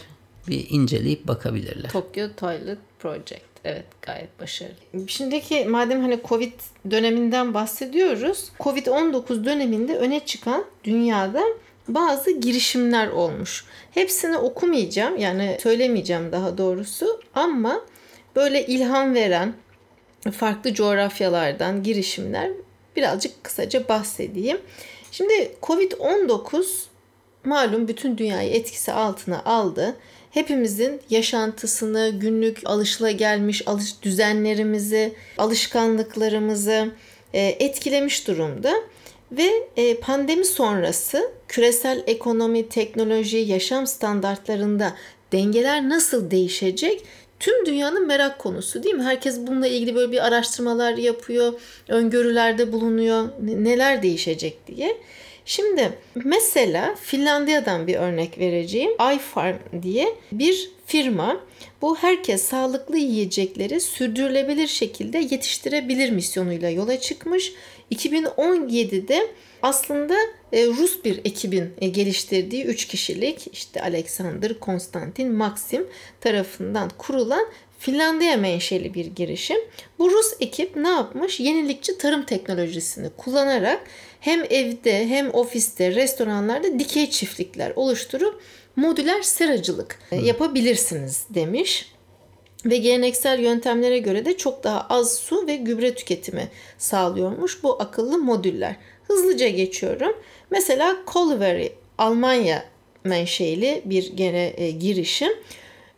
bir 0.48 0.66
inceleyip 0.70 1.28
bakabilirler. 1.28 1.90
Tokyo 1.90 2.28
Toilet 2.36 2.78
Project. 2.98 3.42
Evet 3.64 3.84
gayet 4.02 4.40
başarılı. 4.40 5.08
Şimdiki 5.08 5.64
madem 5.64 6.00
hani 6.00 6.20
Covid 6.24 6.52
döneminden 6.90 7.54
bahsediyoruz. 7.54 8.48
Covid-19 8.58 9.44
döneminde 9.44 9.96
öne 9.96 10.20
çıkan 10.26 10.64
dünyada 10.84 11.42
bazı 11.88 12.30
girişimler 12.30 13.08
olmuş. 13.08 13.64
Hepsini 13.90 14.36
okumayacağım 14.36 15.16
yani 15.16 15.58
söylemeyeceğim 15.62 16.32
daha 16.32 16.58
doğrusu 16.58 17.20
ama 17.34 17.80
böyle 18.36 18.66
ilham 18.66 19.14
veren 19.14 19.54
farklı 20.32 20.74
coğrafyalardan 20.74 21.82
girişimler 21.82 22.50
birazcık 22.96 23.44
kısaca 23.44 23.88
bahsedeyim. 23.88 24.58
Şimdi 25.12 25.54
Covid-19 25.62 26.64
malum 27.44 27.88
bütün 27.88 28.18
dünyayı 28.18 28.50
etkisi 28.50 28.92
altına 28.92 29.44
aldı. 29.44 29.96
Hepimizin 30.30 31.00
yaşantısını, 31.10 32.12
günlük 32.20 32.58
alışılagelmiş 32.64 33.68
alış 33.68 34.02
düzenlerimizi, 34.02 35.12
alışkanlıklarımızı 35.38 36.90
e, 37.32 37.40
etkilemiş 37.40 38.28
durumda. 38.28 38.74
Ve 39.32 39.68
e, 39.76 39.96
pandemi 39.96 40.44
sonrası 40.44 41.30
küresel 41.48 42.02
ekonomi, 42.06 42.68
teknoloji, 42.68 43.36
yaşam 43.36 43.86
standartlarında 43.86 44.94
dengeler 45.32 45.88
nasıl 45.88 46.30
değişecek? 46.30 47.02
Tüm 47.40 47.66
dünyanın 47.66 48.06
merak 48.06 48.38
konusu 48.38 48.82
değil 48.82 48.94
mi? 48.94 49.02
Herkes 49.02 49.38
bununla 49.38 49.66
ilgili 49.66 49.94
böyle 49.94 50.12
bir 50.12 50.26
araştırmalar 50.26 50.96
yapıyor, 50.96 51.52
öngörülerde 51.88 52.72
bulunuyor. 52.72 53.28
Neler 53.40 54.02
değişecek 54.02 54.66
diye. 54.66 54.96
Şimdi 55.44 55.92
mesela 56.14 56.94
Finlandiya'dan 57.02 57.86
bir 57.86 57.94
örnek 57.94 58.38
vereceğim. 58.38 58.90
iFarm 59.14 59.56
diye 59.82 60.14
bir 60.32 60.70
firma 60.86 61.40
bu 61.82 61.96
herkes 61.96 62.42
sağlıklı 62.42 62.98
yiyecekleri 62.98 63.80
sürdürülebilir 63.80 64.66
şekilde 64.66 65.18
yetiştirebilir 65.18 66.10
misyonuyla 66.10 66.70
yola 66.70 67.00
çıkmış. 67.00 67.52
2017'de 67.92 69.30
aslında 69.62 70.14
e, 70.52 70.66
Rus 70.66 71.04
bir 71.04 71.18
ekibin 71.18 71.74
e, 71.80 71.88
geliştirdiği 71.88 72.64
3 72.64 72.84
kişilik 72.86 73.48
işte 73.52 73.82
Alexander, 73.82 74.60
Konstantin, 74.60 75.32
Maxim 75.32 75.86
tarafından 76.20 76.90
kurulan 76.98 77.46
Finlandiya 77.78 78.36
menşeli 78.36 78.94
bir 78.94 79.06
girişim. 79.06 79.56
Bu 79.98 80.10
Rus 80.10 80.32
ekip 80.40 80.76
ne 80.76 80.88
yapmış? 80.88 81.40
Yenilikçi 81.40 81.98
tarım 81.98 82.22
teknolojisini 82.22 83.10
kullanarak 83.16 83.80
hem 84.20 84.44
evde 84.50 85.08
hem 85.08 85.34
ofiste, 85.34 85.94
restoranlarda 85.94 86.78
dikey 86.78 87.10
çiftlikler 87.10 87.72
oluşturup 87.76 88.40
modüler 88.76 89.22
seracılık 89.22 89.98
e, 90.10 90.16
yapabilirsiniz 90.16 91.24
demiş 91.30 91.95
ve 92.64 92.76
geleneksel 92.76 93.40
yöntemlere 93.40 93.98
göre 93.98 94.24
de 94.24 94.36
çok 94.36 94.64
daha 94.64 94.86
az 94.90 95.14
su 95.14 95.46
ve 95.46 95.56
gübre 95.56 95.94
tüketimi 95.94 96.48
sağlıyormuş 96.78 97.62
bu 97.62 97.82
akıllı 97.82 98.18
modüller. 98.18 98.76
Hızlıca 99.08 99.48
geçiyorum. 99.48 100.16
Mesela 100.50 100.96
Colvery 101.12 101.68
Almanya 101.98 102.64
menşeli 103.04 103.82
bir 103.84 104.16
gene 104.16 104.54
e, 104.56 104.70
girişim. 104.70 105.32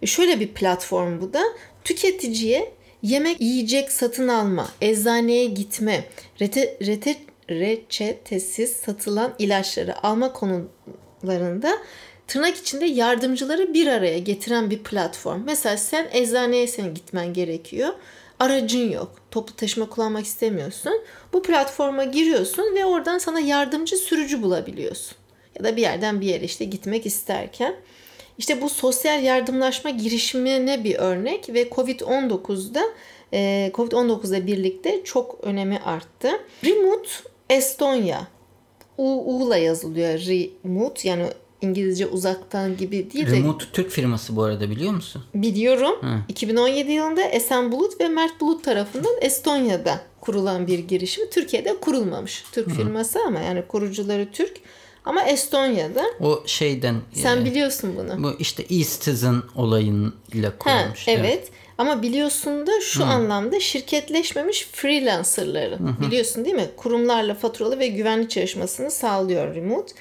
Şöyle 0.05 0.41
bir 0.41 0.49
platform 0.49 1.21
bu 1.21 1.33
da. 1.33 1.43
Tüketiciye 1.85 2.73
yemek, 3.03 3.41
yiyecek 3.41 3.93
satın 3.93 4.29
alma, 4.29 4.69
eczaneye 4.81 5.45
gitme, 5.45 6.05
rete, 6.41 6.77
rete, 6.87 7.17
reçetesiz 7.51 8.73
satılan 8.73 9.35
ilaçları 9.39 10.07
alma 10.07 10.33
konularında 10.33 11.79
tırnak 12.29 12.57
içinde 12.57 12.85
yardımcıları 12.85 13.75
bir 13.75 13.87
araya 13.87 14.19
getiren 14.19 14.71
bir 14.71 14.83
platform. 14.83 15.43
Mesela 15.45 15.77
sen 15.77 16.09
eczaneye 16.13 16.67
senin 16.67 16.95
gitmen 16.95 17.33
gerekiyor. 17.33 17.95
Aracın 18.39 18.91
yok. 18.91 19.15
Toplu 19.31 19.57
taşıma 19.57 19.89
kullanmak 19.89 20.25
istemiyorsun. 20.25 20.93
Bu 21.33 21.43
platforma 21.43 22.05
giriyorsun 22.05 22.75
ve 22.75 22.85
oradan 22.85 23.19
sana 23.19 23.41
yardımcı 23.41 23.97
sürücü 23.97 24.43
bulabiliyorsun. 24.43 25.17
Ya 25.59 25.65
da 25.65 25.77
bir 25.77 25.83
yerden 25.83 26.21
bir 26.21 26.27
yere 26.27 26.45
işte 26.45 26.65
gitmek 26.65 27.07
isterken. 27.07 27.75
İşte 28.39 28.63
bu 28.63 28.69
sosyal 28.69 29.23
yardımlaşma 29.23 29.91
girişimine 29.91 30.85
bir 30.85 30.95
örnek 30.95 31.49
ve 31.49 31.69
Covid-19'da 31.69 32.83
e, 33.33 33.71
Covid-19'la 33.75 34.47
birlikte 34.47 35.05
çok 35.05 35.39
önemi 35.43 35.79
arttı. 35.79 36.31
Remote 36.65 37.09
Estonya 37.51 38.29
U, 38.99 39.05
U'la 39.05 39.57
yazılıyor 39.57 40.19
Remote 40.19 41.09
yani 41.09 41.25
İngilizce 41.63 42.07
uzaktan 42.07 42.77
gibi 42.77 43.13
değil 43.13 43.27
de. 43.27 43.31
Remote 43.31 43.65
Türk 43.73 43.91
firması 43.91 44.37
bu 44.37 44.43
arada 44.43 44.71
biliyor 44.71 44.93
musun? 44.93 45.23
Biliyorum. 45.35 45.95
Hı. 46.01 46.19
2017 46.29 46.93
yılında 46.93 47.23
Esen 47.23 47.73
Bulut 47.73 48.01
ve 48.01 48.09
Mert 48.09 48.41
Bulut 48.41 48.65
tarafından 48.65 49.15
Estonya'da 49.21 50.01
kurulan 50.21 50.67
bir 50.67 50.79
girişim. 50.79 51.31
Türkiye'de 51.31 51.77
kurulmamış. 51.81 52.45
Türk 52.53 52.67
Hı. 52.67 52.75
firması 52.75 53.19
ama 53.27 53.41
yani 53.41 53.63
kurucuları 53.69 54.29
Türk. 54.33 54.57
Ama 55.05 55.23
Estonya'da. 55.23 56.05
O 56.21 56.43
şeyden. 56.47 56.97
Sen 57.13 57.37
yani, 57.37 57.45
biliyorsun 57.45 57.95
bunu. 57.97 58.23
Bu 58.23 58.37
işte 58.39 58.63
e-citizen 58.63 59.43
olayıyla 59.55 60.59
kurulmuş. 60.59 61.07
Ha, 61.07 61.11
evet. 61.11 61.25
evet. 61.25 61.51
Ama 61.79 62.03
biliyorsun 62.03 62.67
da 62.67 62.81
şu 62.81 63.01
Hı. 63.01 63.05
anlamda 63.05 63.61
şirketleşmemiş 63.61 64.69
freelancerları. 64.73 65.79
Hı 65.79 66.01
Biliyorsun 66.01 66.45
değil 66.45 66.57
mi? 66.57 66.69
Kurumlarla 66.77 67.35
faturalı 67.35 67.79
ve 67.79 67.87
güvenli 67.87 68.29
çalışmasını 68.29 68.91
sağlıyor 68.91 69.55
remote. 69.55 69.93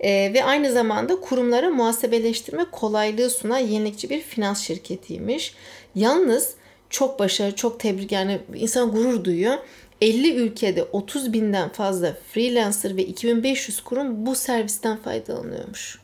Ee, 0.00 0.30
ve 0.34 0.44
aynı 0.44 0.72
zamanda 0.72 1.20
kurumlara 1.20 1.70
muhasebeleştirme 1.70 2.64
kolaylığı 2.72 3.30
sunan 3.30 3.58
yenilikçi 3.58 4.10
bir 4.10 4.20
finans 4.20 4.62
şirketiymiş. 4.62 5.54
Yalnız 5.94 6.54
çok 6.90 7.18
başarılı, 7.18 7.56
çok 7.56 7.80
tebrik 7.80 8.12
yani 8.12 8.40
insan 8.54 8.90
gurur 8.90 9.24
duyuyor. 9.24 9.58
50 10.00 10.34
ülkede 10.34 10.82
30 10.82 11.32
binden 11.32 11.68
fazla 11.68 12.16
freelancer 12.32 12.96
ve 12.96 13.04
2500 13.04 13.80
kurum 13.80 14.26
bu 14.26 14.34
servisten 14.34 14.96
faydalanıyormuş. 14.96 15.98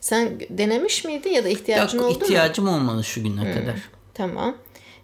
Sen 0.00 0.40
denemiş 0.50 1.04
miydin 1.04 1.30
ya 1.30 1.44
da 1.44 1.48
ihtiyacın 1.48 1.98
Yok, 1.98 2.06
oldu 2.06 2.18
mu? 2.18 2.24
İhtiyacım 2.24 2.68
olmadı 2.68 3.04
şu 3.04 3.22
güne 3.22 3.40
hmm, 3.40 3.52
kadar. 3.52 3.76
Tamam. 4.14 4.56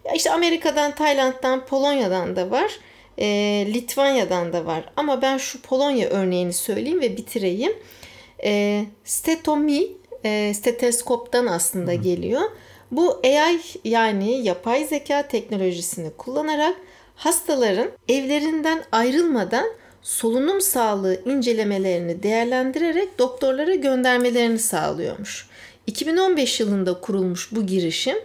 Ya 0.05 0.11
işte 0.13 0.31
Amerika'dan, 0.31 0.95
Tayland'dan, 0.95 1.65
Polonya'dan 1.65 2.35
da 2.35 2.51
var. 2.51 2.71
E, 3.17 3.25
Litvanya'dan 3.73 4.53
da 4.53 4.65
var. 4.65 4.83
Ama 4.95 5.21
ben 5.21 5.37
şu 5.37 5.61
Polonya 5.61 6.09
örneğini 6.09 6.53
söyleyeyim 6.53 7.01
ve 7.01 7.17
bitireyim. 7.17 7.73
E, 8.43 8.85
stetomi 9.05 9.87
e, 10.25 10.53
steteskoptan 10.53 11.45
aslında 11.45 11.91
hmm. 11.91 12.01
geliyor. 12.01 12.41
Bu 12.91 13.21
AI 13.23 13.59
yani 13.83 14.47
yapay 14.47 14.85
zeka 14.85 15.27
teknolojisini 15.27 16.11
kullanarak 16.17 16.75
hastaların 17.15 17.91
evlerinden 18.09 18.83
ayrılmadan 18.91 19.65
solunum 20.01 20.61
sağlığı 20.61 21.21
incelemelerini 21.25 22.23
değerlendirerek 22.23 23.19
doktorlara 23.19 23.75
göndermelerini 23.75 24.59
sağlıyormuş. 24.59 25.49
2015 25.87 26.59
yılında 26.59 27.01
kurulmuş 27.01 27.51
bu 27.51 27.65
girişim. 27.65 28.17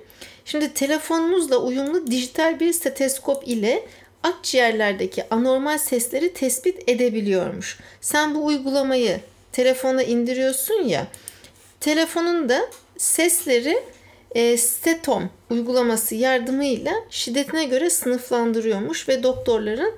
Şimdi 0.45 0.75
telefonunuzla 0.75 1.57
uyumlu 1.57 2.07
dijital 2.07 2.61
bir 2.61 2.73
steteskop 2.73 3.49
ile 3.49 3.87
akciğerlerdeki 4.23 5.25
anormal 5.31 5.79
sesleri 5.79 6.33
tespit 6.33 6.89
edebiliyormuş. 6.89 7.79
Sen 8.01 8.35
bu 8.35 8.47
uygulamayı 8.47 9.21
telefona 9.55 10.03
indiriyorsun 10.03 10.75
ya. 10.75 11.07
Telefonun 11.81 12.49
da 12.49 12.61
sesleri 12.99 13.83
e, 14.35 14.57
Stetom 14.57 15.31
uygulaması 15.51 16.15
yardımıyla 16.15 16.93
şiddetine 17.11 17.65
göre 17.65 17.91
sınıflandırıyormuş 17.91 19.09
ve 19.09 19.23
doktorların 19.23 19.95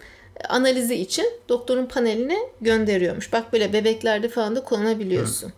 analizi 0.49 0.95
için 0.95 1.27
doktorun 1.49 1.87
paneline 1.87 2.39
gönderiyormuş. 2.61 3.33
Bak 3.33 3.53
böyle 3.53 3.73
bebeklerde 3.73 4.29
falan 4.29 4.57
da 4.57 4.65
kullanabiliyorsun. 4.65 5.49
Hı. 5.49 5.53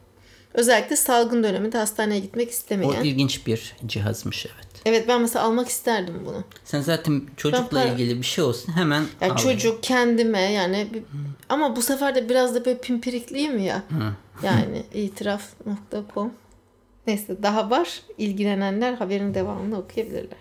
Özellikle 0.59 0.97
salgın 0.97 1.43
döneminde 1.43 1.79
hastaneye 1.79 2.21
gitmek 2.21 2.51
istemeyen. 2.51 3.01
O 3.01 3.05
ilginç 3.05 3.47
bir 3.47 3.77
cihazmış 3.87 4.47
evet. 4.47 4.69
Evet 4.85 5.09
ben 5.09 5.21
mesela 5.21 5.45
almak 5.45 5.69
isterdim 5.69 6.15
bunu. 6.27 6.45
Sen 6.65 6.81
zaten 6.81 7.23
çocukla 7.37 7.85
ben, 7.85 7.93
ilgili 7.93 8.19
bir 8.19 8.27
şey 8.27 8.45
olsun 8.45 8.73
hemen 8.73 9.05
ya 9.21 9.37
Çocuk 9.37 9.83
kendime 9.83 10.41
yani 10.41 10.89
bir, 10.95 11.03
ama 11.49 11.77
bu 11.77 11.83
sefer 11.83 12.15
de 12.15 12.29
biraz 12.29 12.55
da 12.55 12.65
böyle 12.65 12.81
pimpirikliyim 12.81 13.59
ya. 13.59 13.77
Hı. 13.77 14.15
Yani 14.47 14.83
itiraf.com 14.95 16.33
Neyse 17.07 17.43
daha 17.43 17.71
var. 17.71 18.03
İlgilenenler 18.19 18.95
haberin 18.95 19.35
devamını 19.35 19.79
okuyabilirler. 19.79 20.39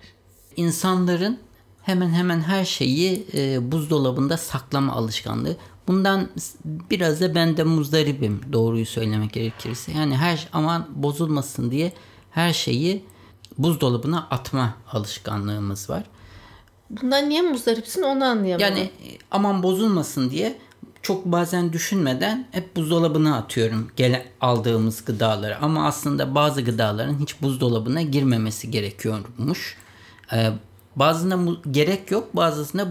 İnsanların 0.55 1.39
hemen 1.81 2.09
hemen 2.09 2.41
her 2.41 2.65
şeyi 2.65 3.27
e, 3.33 3.71
buzdolabında 3.71 4.37
saklama 4.37 4.93
alışkanlığı. 4.93 5.57
Bundan 5.87 6.29
biraz 6.65 7.21
da 7.21 7.35
ben 7.35 7.57
de 7.57 7.63
muzdaribim 7.63 8.41
doğruyu 8.53 8.85
söylemek 8.85 9.33
gerekirse. 9.33 9.91
Yani 9.91 10.17
her 10.17 10.47
aman 10.53 10.87
bozulmasın 10.95 11.71
diye 11.71 11.93
her 12.31 12.53
şeyi 12.53 13.05
buzdolabına 13.57 14.27
atma 14.31 14.73
alışkanlığımız 14.91 15.89
var. 15.89 16.03
Bundan 16.89 17.29
niye 17.29 17.41
muzdaripsin 17.41 18.01
onu 18.01 18.23
anlayamadım. 18.25 18.59
Yani 18.67 18.79
e, 18.79 19.07
aman 19.31 19.63
bozulmasın 19.63 20.29
diye 20.29 20.57
çok 21.01 21.25
bazen 21.25 21.73
düşünmeden 21.73 22.47
hep 22.51 22.75
buzdolabına 22.75 23.37
atıyorum 23.37 23.91
gele 23.95 24.25
aldığımız 24.41 25.05
gıdaları. 25.05 25.57
Ama 25.61 25.87
aslında 25.87 26.35
bazı 26.35 26.61
gıdaların 26.61 27.19
hiç 27.19 27.41
buzdolabına 27.41 28.01
girmemesi 28.01 28.71
gerekiyormuş. 28.71 29.77
Ee, 30.33 30.51
bazısında 30.95 31.37
mu- 31.37 31.57
gerek 31.71 32.11
yok 32.11 32.35
bazısında 32.35 32.87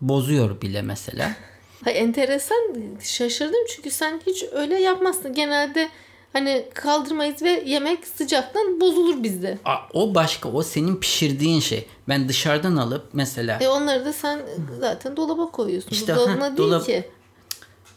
bozuyor 0.00 0.60
bile 0.60 0.82
mesela. 0.82 1.36
Hay 1.84 1.98
enteresan 1.98 2.76
şaşırdım 3.00 3.66
çünkü 3.76 3.90
sen 3.90 4.20
hiç 4.26 4.44
öyle 4.52 4.74
yapmazsın. 4.80 5.32
Genelde 5.34 5.88
hani 6.32 6.64
kaldırmayız 6.74 7.42
ve 7.42 7.62
yemek 7.66 8.06
sıcaktan 8.06 8.80
bozulur 8.80 9.22
bizde. 9.22 9.58
Aa, 9.64 9.76
o 9.92 10.14
başka 10.14 10.48
o 10.48 10.62
senin 10.62 10.96
pişirdiğin 10.96 11.60
şey. 11.60 11.88
Ben 12.08 12.28
dışarıdan 12.28 12.76
alıp 12.76 13.06
mesela 13.12 13.58
E 13.60 13.68
onları 13.68 14.04
da 14.04 14.12
sen 14.12 14.40
zaten 14.80 15.16
dolaba 15.16 15.50
koyuyorsun. 15.50 15.90
İşte, 15.90 16.16
Buzdolabına 16.16 16.44
ha, 16.44 16.56
değil 16.56 16.68
dolap- 16.70 16.86
ki. 16.86 17.04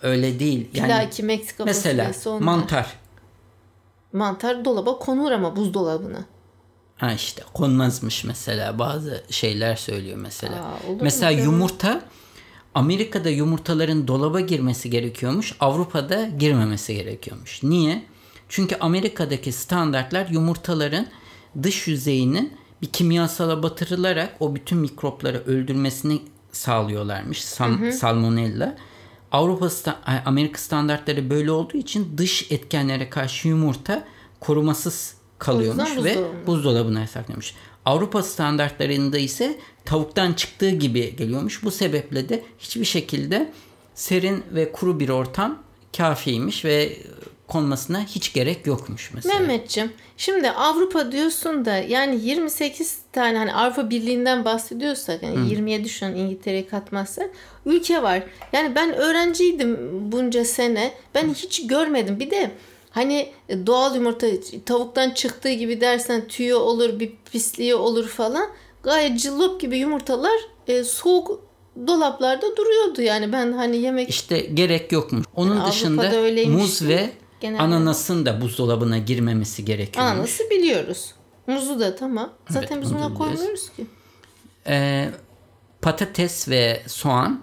öyle 0.04 0.40
değil. 0.40 0.70
Yani 0.74 0.88
Plaki, 0.88 1.24
Meksika 1.24 1.66
mesela 1.66 2.12
mantar. 2.40 2.88
Mantar 4.14 4.66
dolaba 4.66 5.00
konur 5.00 5.32
ama 5.32 5.56
buzdolabına. 5.56 6.26
Ha 6.98 7.12
işte 7.14 7.44
konmazmış 7.54 8.24
mesela 8.24 8.80
bazı 8.80 9.24
şeyler 9.30 9.76
söylüyor 9.76 10.18
mesela. 10.18 10.56
Aa, 10.56 10.92
mu 10.92 10.98
mesela 11.02 11.32
canım? 11.32 11.46
yumurta 11.46 12.02
Amerika'da 12.76 13.30
yumurtaların 13.30 14.08
dolaba 14.08 14.40
girmesi 14.40 14.90
gerekiyormuş. 14.90 15.54
Avrupa'da 15.60 16.26
girmemesi 16.40 16.96
gerekiyormuş. 16.96 17.64
Niye? 17.64 18.04
Çünkü 18.50 18.76
Amerika'daki 18.76 19.52
standartlar 19.52 20.28
yumurtaların 20.30 21.08
dış 21.64 21.88
yüzeyinin 21.88 22.54
bir 22.82 22.88
kimyasala 22.88 23.64
batırılarak 23.64 24.36
o 24.40 24.56
bütün 24.56 24.78
mikropları 24.78 25.44
öldürmesini 25.46 26.22
sağlıyorlarmış. 26.52 27.44
Sam- 27.46 27.92
Salmonella. 27.92 28.76
Avrupa 29.32 29.66
sta- 29.66 29.96
ay, 30.06 30.18
Amerika 30.26 30.58
standartları 30.62 31.30
böyle 31.30 31.52
olduğu 31.52 31.78
için 31.78 32.14
dış 32.18 32.52
etkenlere 32.52 33.10
karşı 33.10 33.48
yumurta 33.48 34.06
korumasız 34.40 35.16
kalıyormuş 35.40 35.90
ve 35.92 35.98
buzdolabına. 35.98 36.48
buzdolabına 36.48 37.08
saklamış. 37.08 37.56
Avrupa 37.86 38.24
standartlarında 38.24 39.18
ise 39.18 39.58
tavuktan 39.86 40.34
çıktığı 40.34 40.70
gibi 40.70 41.16
geliyormuş. 41.16 41.64
Bu 41.64 41.72
sebeple 41.72 42.30
de 42.30 42.44
hiçbir 42.60 42.86
şekilde 42.86 43.52
serin 43.96 44.44
ve 44.52 44.72
kuru 44.72 45.00
bir 45.00 45.10
ortam 45.10 45.64
kafiymiş 45.98 46.66
ve 46.66 46.98
konmasına 47.48 48.06
hiç 48.06 48.34
gerek 48.34 48.68
yokmuş 48.68 49.12
mesela. 49.14 49.40
Mehmetciğim 49.40 49.92
şimdi 50.18 50.50
Avrupa 50.50 51.12
diyorsun 51.12 51.66
da 51.66 51.78
yani 51.78 52.20
28 52.22 52.98
tane 53.12 53.38
hani 53.38 53.54
Avrupa 53.54 53.90
Birliği'nden 53.90 54.46
bahsediyorsak 54.46 55.24
yani 55.24 55.50
27 55.50 55.90
şu 55.90 56.06
an 56.06 56.16
İngiltere'yi 56.16 56.68
katmazsak 56.68 57.30
ülke 57.66 58.04
var. 58.04 58.24
Yani 58.54 58.76
ben 58.76 58.94
öğrenciydim 58.94 59.78
bunca 60.12 60.46
sene. 60.46 60.94
Ben 61.16 61.34
hiç 61.34 61.68
görmedim. 61.68 62.20
Bir 62.20 62.32
de 62.32 62.52
hani 62.96 63.30
doğal 63.66 63.96
yumurta 63.96 64.28
tavuktan 64.66 65.10
çıktığı 65.10 65.52
gibi 65.52 65.82
dersen 65.82 66.28
tüyü 66.28 66.54
olur 66.56 67.00
bir 67.00 67.14
pisliği 67.32 67.76
olur 67.76 68.08
falan. 68.08 68.50
Gayet 68.84 69.20
cillop 69.20 69.62
gibi 69.62 69.78
yumurtalar 69.78 70.40
e, 70.68 70.84
soğuk 70.84 71.42
dolaplarda 71.88 72.58
duruyordu 72.58 73.02
yani 73.02 73.32
ben 73.34 73.52
hani 73.54 73.78
yemek 73.78 74.10
İşte 74.10 74.40
gerek 74.40 74.92
yokmuş. 74.92 75.26
Onun 75.36 75.52
Avrupa'da 75.52 75.72
dışında 75.72 76.12
muz 76.50 76.82
ve 76.88 77.10
genelde. 77.42 77.62
ananasın 77.62 78.26
da 78.26 78.42
buzdolabına 78.42 78.98
girmemesi 78.98 79.66
gerekiyormuş. 79.66 80.14
ananası 80.14 80.50
biliyoruz. 80.50 81.14
Muzu 81.48 81.80
da 81.80 81.96
tamam. 81.96 82.34
Zaten 82.50 82.76
Evet, 82.76 82.86
biz 82.86 82.94
buna 82.94 83.14
koymuyoruz 83.14 83.70
ki. 83.70 83.86
Ee, 84.68 85.10
patates 85.82 86.50
ve 86.50 86.84
soğan 86.88 87.42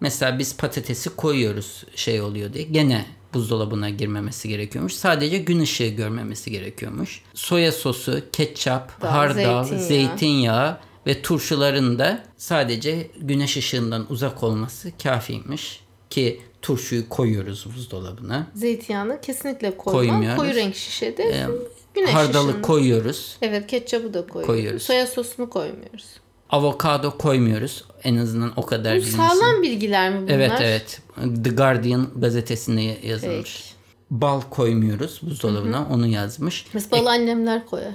mesela 0.00 0.38
biz 0.38 0.56
patatesi 0.56 1.16
koyuyoruz 1.16 1.84
şey 1.94 2.20
oluyor 2.20 2.52
diye 2.52 2.64
gene 2.64 3.04
buzdolabına 3.34 3.90
girmemesi 3.90 4.48
gerekiyormuş. 4.48 4.92
Sadece 4.94 5.38
gün 5.38 5.60
ışığı 5.60 5.86
görmemesi 5.86 6.50
gerekiyormuş. 6.50 7.22
Soya 7.34 7.72
sosu, 7.72 8.20
ketçap, 8.32 9.02
Daha 9.02 9.18
hardal, 9.18 9.64
zeytinyağı. 9.64 9.88
zeytinyağı. 9.88 10.78
ve 11.06 11.22
turşuların 11.22 11.98
da 11.98 12.24
sadece 12.36 13.10
güneş 13.20 13.56
ışığından 13.56 14.06
uzak 14.10 14.42
olması 14.42 14.92
kafiymiş. 15.02 15.80
Ki 16.10 16.40
turşuyu 16.62 17.08
koyuyoruz 17.08 17.66
buzdolabına. 17.76 18.46
Zeytinyağını 18.54 19.20
kesinlikle 19.20 19.76
koymam. 19.76 20.08
Koymuyoruz. 20.08 20.38
Koyu 20.38 20.54
renk 20.54 20.74
şişede. 20.76 21.46
güneş 21.94 22.10
Hardalı 22.10 22.48
ışığında. 22.48 22.62
koyuyoruz. 22.62 23.36
Evet 23.42 23.66
ketçapı 23.66 24.14
da 24.14 24.26
koyuyoruz. 24.26 24.46
Koyuyoruz. 24.46 24.82
Soya 24.82 25.06
sosunu 25.06 25.50
koymuyoruz. 25.50 26.04
Avokado 26.50 27.18
koymuyoruz. 27.18 27.84
En 28.04 28.16
azından 28.16 28.52
o 28.56 28.66
kadar 28.66 28.92
Bu 28.96 29.00
bilinsin. 29.00 29.16
sağlam 29.16 29.62
bilgiler 29.62 30.10
mi 30.10 30.22
bunlar? 30.22 30.34
Evet 30.34 30.52
evet. 30.60 31.00
The 31.44 31.50
Guardian 31.50 32.08
gazetesinde 32.16 32.98
yazılmış. 33.02 33.62
Peki. 33.62 33.76
Bal 34.10 34.40
koymuyoruz 34.50 35.20
buzdolabına. 35.22 35.86
Onu 35.90 36.06
yazmış. 36.06 36.66
Mesela 36.72 37.00
balı 37.00 37.10
annemler 37.10 37.66
koyar. 37.66 37.94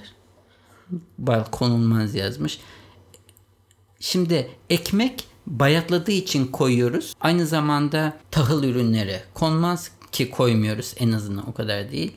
Bal 1.17 1.43
konulmaz 1.51 2.15
yazmış. 2.15 2.59
Şimdi 3.99 4.49
ekmek 4.69 5.23
bayatladığı 5.47 6.11
için 6.11 6.47
koyuyoruz. 6.47 7.13
Aynı 7.21 7.45
zamanda 7.45 8.13
tahıl 8.31 8.63
ürünleri 8.63 9.19
konmaz 9.33 9.91
ki 10.11 10.29
koymuyoruz 10.31 10.93
en 10.99 11.11
azından 11.11 11.49
o 11.49 11.53
kadar 11.53 11.91
değil. 11.91 12.11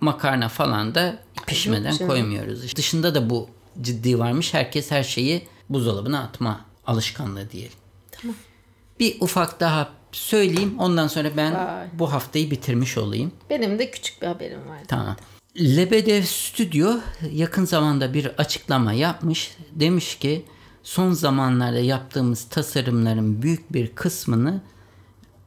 Makarna 0.00 0.48
falan 0.48 0.94
da 0.94 1.18
pişmeden 1.46 1.92
canım. 1.96 2.10
koymuyoruz. 2.10 2.76
Dışında 2.76 3.14
da 3.14 3.30
bu 3.30 3.48
ciddi 3.80 4.18
varmış. 4.18 4.54
Herkes 4.54 4.90
her 4.90 5.02
şeyi 5.02 5.42
buzdolabına 5.68 6.22
atma 6.22 6.64
alışkanlığı 6.86 7.50
diyelim. 7.50 7.78
Tamam. 8.10 8.36
Bir 9.00 9.20
ufak 9.20 9.60
daha 9.60 9.88
söyleyeyim. 10.12 10.74
Ondan 10.78 11.06
sonra 11.06 11.36
ben 11.36 11.54
Vay. 11.54 11.86
bu 11.92 12.12
haftayı 12.12 12.50
bitirmiş 12.50 12.98
olayım. 12.98 13.32
Benim 13.50 13.78
de 13.78 13.90
küçük 13.90 14.22
bir 14.22 14.26
haberim 14.26 14.68
vardı. 14.68 14.84
Tamam. 14.88 15.16
Lebedev 15.60 16.22
Stüdyo 16.22 16.94
yakın 17.32 17.64
zamanda 17.64 18.14
bir 18.14 18.26
açıklama 18.26 18.92
yapmış. 18.92 19.56
Demiş 19.72 20.18
ki 20.18 20.44
son 20.82 21.12
zamanlarda 21.12 21.78
yaptığımız 21.78 22.44
tasarımların 22.48 23.42
büyük 23.42 23.72
bir 23.72 23.94
kısmını 23.94 24.60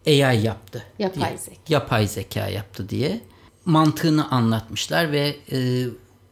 AI 0.07 0.43
yaptı. 0.43 0.83
Yapay 0.99 1.29
diye. 1.29 1.37
zeka. 1.37 1.61
Yapay 1.69 2.07
zeka 2.07 2.47
yaptı 2.47 2.89
diye 2.89 3.21
mantığını 3.65 4.31
anlatmışlar 4.31 5.11
ve 5.11 5.35
e, 5.51 5.85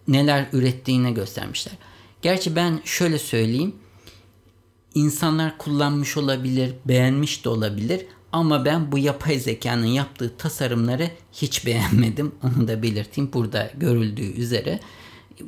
neler 0.08 0.45
ürettiğini 0.54 1.13
göstermişler. 1.13 1.73
Gerçi 2.21 2.55
ben 2.55 2.82
şöyle 2.86 3.19
söyleyeyim. 3.19 3.75
İnsanlar 4.95 5.58
kullanmış 5.58 6.17
olabilir, 6.17 6.73
beğenmiş 6.86 7.45
de 7.45 7.49
olabilir 7.49 8.05
ama 8.32 8.65
ben 8.65 8.91
bu 8.91 8.97
yapay 8.97 9.39
zekanın 9.39 9.86
yaptığı 9.86 10.38
tasarımları 10.38 11.10
hiç 11.34 11.65
beğenmedim. 11.65 12.32
Onu 12.43 12.67
da 12.67 12.84
belirteyim 12.84 13.34
burada 13.34 13.71
görüldüğü 13.77 14.34
üzere. 14.34 14.79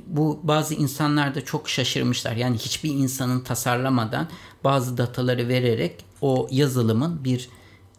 Bu 0.07 0.39
bazı 0.43 0.73
insanlar 0.73 1.35
da 1.35 1.45
çok 1.45 1.69
şaşırmışlar. 1.69 2.35
Yani 2.35 2.57
hiçbir 2.57 2.89
insanın 2.89 3.39
tasarlamadan 3.39 4.29
bazı 4.63 4.97
dataları 4.97 5.47
vererek 5.47 6.05
o 6.21 6.47
yazılımın 6.51 7.23
bir 7.23 7.49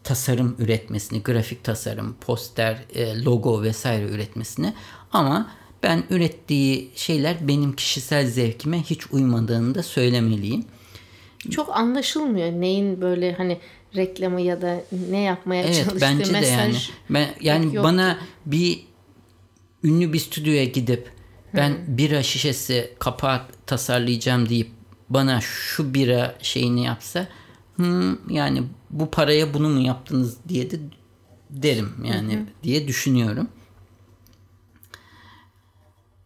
tasarım 0.05 0.57
üretmesini, 0.59 1.23
grafik 1.23 1.65
tasarım, 1.65 2.17
poster, 2.21 2.85
e, 2.95 3.25
logo 3.25 3.63
vesaire 3.63 4.05
üretmesini 4.05 4.75
ama 5.13 5.51
ben 5.83 6.03
ürettiği 6.11 6.91
şeyler 6.95 7.49
benim 7.49 7.73
kişisel 7.77 8.27
zevkime 8.27 8.83
hiç 8.83 9.01
uymadığını 9.13 9.75
da 9.75 9.83
söylemeliyim. 9.83 10.65
Çok 11.51 11.77
anlaşılmıyor 11.77 12.53
neyin 12.53 13.01
böyle 13.01 13.33
hani 13.33 13.59
reklamı 13.97 14.41
ya 14.41 14.63
da 14.63 14.85
ne 15.11 15.21
yapmaya 15.21 15.63
Evet 15.63 15.75
çalıştığı 15.85 16.01
bence 16.01 16.25
de 16.35 16.41
mesaj. 16.41 16.59
yani. 16.59 16.77
Ben 17.11 17.29
yani 17.41 17.75
yok 17.75 17.85
bana 17.85 18.19
bir 18.47 18.81
ünlü 19.85 20.13
bir 20.13 20.19
stüdyoya 20.19 20.65
gidip 20.65 21.11
ben 21.55 21.77
bira 21.89 22.23
şişesi 22.23 22.91
kapağı 22.99 23.41
tasarlayacağım 23.67 24.49
deyip 24.49 24.69
bana 25.11 25.41
şu 25.41 25.95
bira 25.95 26.35
şeyini 26.43 26.85
yapsa 26.85 27.29
"Hmm, 27.77 28.31
yani 28.35 28.63
bu 28.91 29.11
paraya 29.11 29.55
bunu 29.55 29.69
mu 29.69 29.81
yaptınız 29.81 30.37
diye 30.49 30.71
de 30.71 30.77
derim 31.51 31.89
yani 32.05 32.39
diye 32.63 32.89
düşünüyorum. 32.89 33.49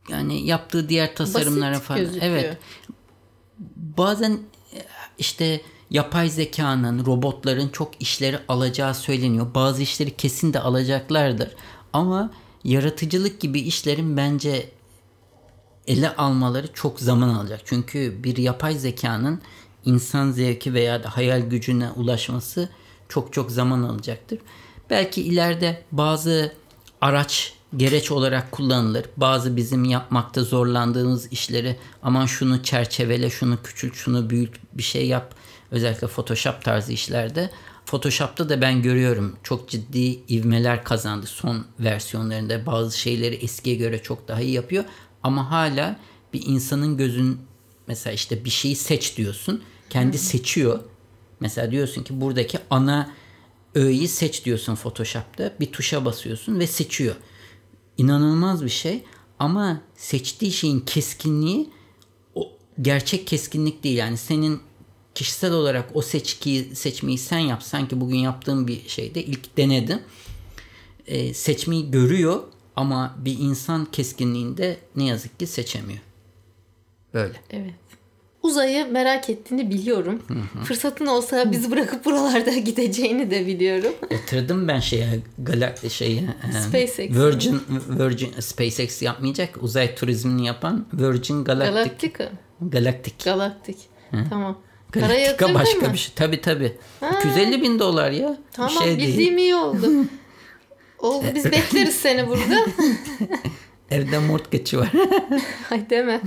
Yani 0.08 0.46
yaptığı 0.46 0.88
diğer 0.88 1.14
tasarımlara 1.16 1.72
Basit 1.72 1.86
falan. 1.86 2.00
gözüküyor. 2.00 2.32
Evet. 2.32 2.58
Bazen 3.76 4.38
işte 5.18 5.60
yapay 5.90 6.28
zekanın, 6.28 7.06
robotların 7.06 7.68
çok 7.68 8.02
işleri 8.02 8.38
alacağı 8.48 8.94
söyleniyor. 8.94 9.54
Bazı 9.54 9.82
işleri 9.82 10.16
kesin 10.16 10.52
de 10.52 10.60
alacaklardır. 10.60 11.48
Ama 11.92 12.30
yaratıcılık 12.64 13.40
gibi 13.40 13.60
işlerin 13.60 14.16
bence 14.16 14.70
ele 15.86 16.16
almaları 16.16 16.72
çok 16.72 17.00
zaman 17.00 17.28
alacak. 17.28 17.60
Çünkü 17.64 18.24
bir 18.24 18.36
yapay 18.36 18.74
zekanın 18.74 19.40
insan 19.84 20.30
zevki 20.30 20.74
veya 20.74 21.04
da 21.04 21.16
hayal 21.16 21.40
gücüne 21.40 21.90
ulaşması 21.90 22.68
çok 23.08 23.32
çok 23.32 23.50
zaman 23.50 23.82
alacaktır. 23.82 24.38
Belki 24.90 25.22
ileride 25.22 25.82
bazı 25.92 26.52
araç 27.00 27.55
gereç 27.76 28.11
olarak 28.11 28.52
kullanılır. 28.52 29.05
Bazı 29.16 29.57
bizim 29.57 29.85
yapmakta 29.85 30.42
zorlandığımız 30.42 31.33
işleri 31.33 31.76
aman 32.02 32.26
şunu 32.26 32.62
çerçevele, 32.62 33.31
şunu 33.31 33.62
küçült, 33.62 33.94
şunu 33.94 34.31
büyüt 34.31 34.55
bir 34.72 34.83
şey 34.83 35.07
yap. 35.07 35.35
Özellikle 35.70 36.07
Photoshop 36.07 36.62
tarzı 36.62 36.92
işlerde. 36.92 37.50
Photoshop'ta 37.87 38.48
da 38.48 38.61
ben 38.61 38.83
görüyorum 38.83 39.37
çok 39.42 39.68
ciddi 39.68 40.33
ivmeler 40.35 40.85
kazandı 40.85 41.26
son 41.26 41.64
versiyonlarında. 41.81 42.66
Bazı 42.66 42.98
şeyleri 42.98 43.35
eskiye 43.35 43.76
göre 43.76 44.02
çok 44.02 44.29
daha 44.29 44.40
iyi 44.40 44.52
yapıyor. 44.52 44.85
Ama 45.22 45.50
hala 45.50 45.96
bir 46.33 46.42
insanın 46.46 46.96
gözün 46.96 47.38
mesela 47.87 48.14
işte 48.14 48.44
bir 48.44 48.50
şeyi 48.50 48.76
seç 48.76 49.16
diyorsun. 49.16 49.62
Kendi 49.90 50.18
seçiyor. 50.18 50.81
Mesela 51.40 51.70
diyorsun 51.70 52.02
ki 52.02 52.20
buradaki 52.20 52.59
ana 52.70 53.11
öğeyi 53.74 54.09
seç 54.09 54.44
diyorsun 54.44 54.74
Photoshop'ta. 54.74 55.52
Bir 55.61 55.72
tuşa 55.72 56.05
basıyorsun 56.05 56.61
ve 56.61 56.66
seçiyor. 56.66 57.14
İnanılmaz 57.98 58.64
bir 58.64 58.70
şey 58.70 59.04
ama 59.38 59.80
seçtiği 59.94 60.52
şeyin 60.52 60.80
keskinliği 60.80 61.70
o 62.35 62.52
gerçek 62.82 63.26
keskinlik 63.26 63.85
değil. 63.85 63.96
Yani 63.96 64.16
senin 64.16 64.61
kişisel 65.14 65.52
olarak 65.52 65.90
o 65.94 66.02
seçkiyi 66.02 66.76
seçmeyi 66.76 67.18
sen 67.18 67.38
yap. 67.38 67.62
Sanki 67.62 68.00
bugün 68.00 68.16
yaptığım 68.16 68.68
bir 68.68 68.88
şeyde 68.88 69.24
ilk 69.24 69.56
denedim. 69.56 70.00
Ee, 71.06 71.35
seçmeyi 71.35 71.90
görüyor 71.90 72.42
ama 72.76 73.16
bir 73.18 73.38
insan 73.38 73.85
keskinliğinde 73.85 74.78
ne 74.96 75.04
yazık 75.04 75.38
ki 75.38 75.46
seçemiyor. 75.46 76.00
Böyle. 77.14 77.40
Evet. 77.50 77.74
Uzayı 78.46 78.87
merak 78.92 79.30
ettiğini 79.30 79.70
biliyorum. 79.70 80.22
Fırsatın 80.64 81.06
olsa 81.06 81.52
bizi 81.52 81.70
bırakıp 81.70 82.04
buralarda 82.04 82.50
gideceğini 82.59 83.30
de 83.30 83.46
biliyorum. 83.46 83.92
Yatırdım 84.11 84.68
ben 84.68 84.80
şeye 84.80 85.06
Galakti 85.38 85.90
şeye 85.90 86.22
SpaceX. 86.68 87.11
Virgin 87.11 87.61
Virgin 87.88 88.32
SpaceX 88.40 89.02
yapmayacak. 89.02 89.62
Uzay 89.62 89.94
turizmini 89.94 90.46
yapan 90.46 90.87
Virgin 90.92 91.44
Galactic 91.44 91.72
Galaktika. 91.74 92.28
Galaktik. 92.61 93.24
Galaktik. 93.24 93.76
Tamam. 94.30 94.59
Paraya 94.92 95.06
Galaktika 95.09 95.30
yatırdın 95.30 95.54
başka 95.54 95.87
mı? 95.87 95.92
bir 95.92 95.98
şey. 95.98 96.12
Tabii 96.16 96.40
tabii. 96.40 96.76
250 97.18 97.62
bin 97.62 97.78
dolar 97.78 98.11
ya. 98.11 98.38
Tamam 98.52 98.70
bir 98.74 98.78
şey 98.78 98.98
değil. 98.98 99.09
bildiğim 99.09 99.38
iyi 99.38 99.54
oldu. 99.54 99.87
Oldu 100.98 101.26
biz 101.35 101.44
bekleriz 101.44 101.94
seni 101.94 102.28
burada. 102.28 102.64
Evde 103.90 104.18
mortgage'ı 104.18 104.80
var. 104.80 104.92
Ay 105.70 105.90
deme. 105.90 106.20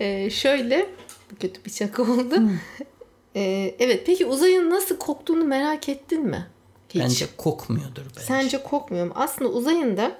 Ee, 0.00 0.30
şöyle 0.30 0.86
kötü 1.40 1.64
bir 1.64 1.70
şaka 1.70 2.02
oldu. 2.02 2.34
Ee, 3.36 3.74
evet 3.78 4.02
peki 4.06 4.26
uzayın 4.26 4.70
nasıl 4.70 4.96
koktuğunu 4.96 5.44
merak 5.44 5.88
ettin 5.88 6.22
mi? 6.22 6.46
Hiç. 6.88 7.02
Bence 7.02 7.26
kokmuyordur 7.36 8.02
bence. 8.16 8.26
Sence 8.26 8.62
kokmuyor 8.62 9.06
mu? 9.06 9.12
Aslında 9.16 9.50
uzayında 9.50 10.18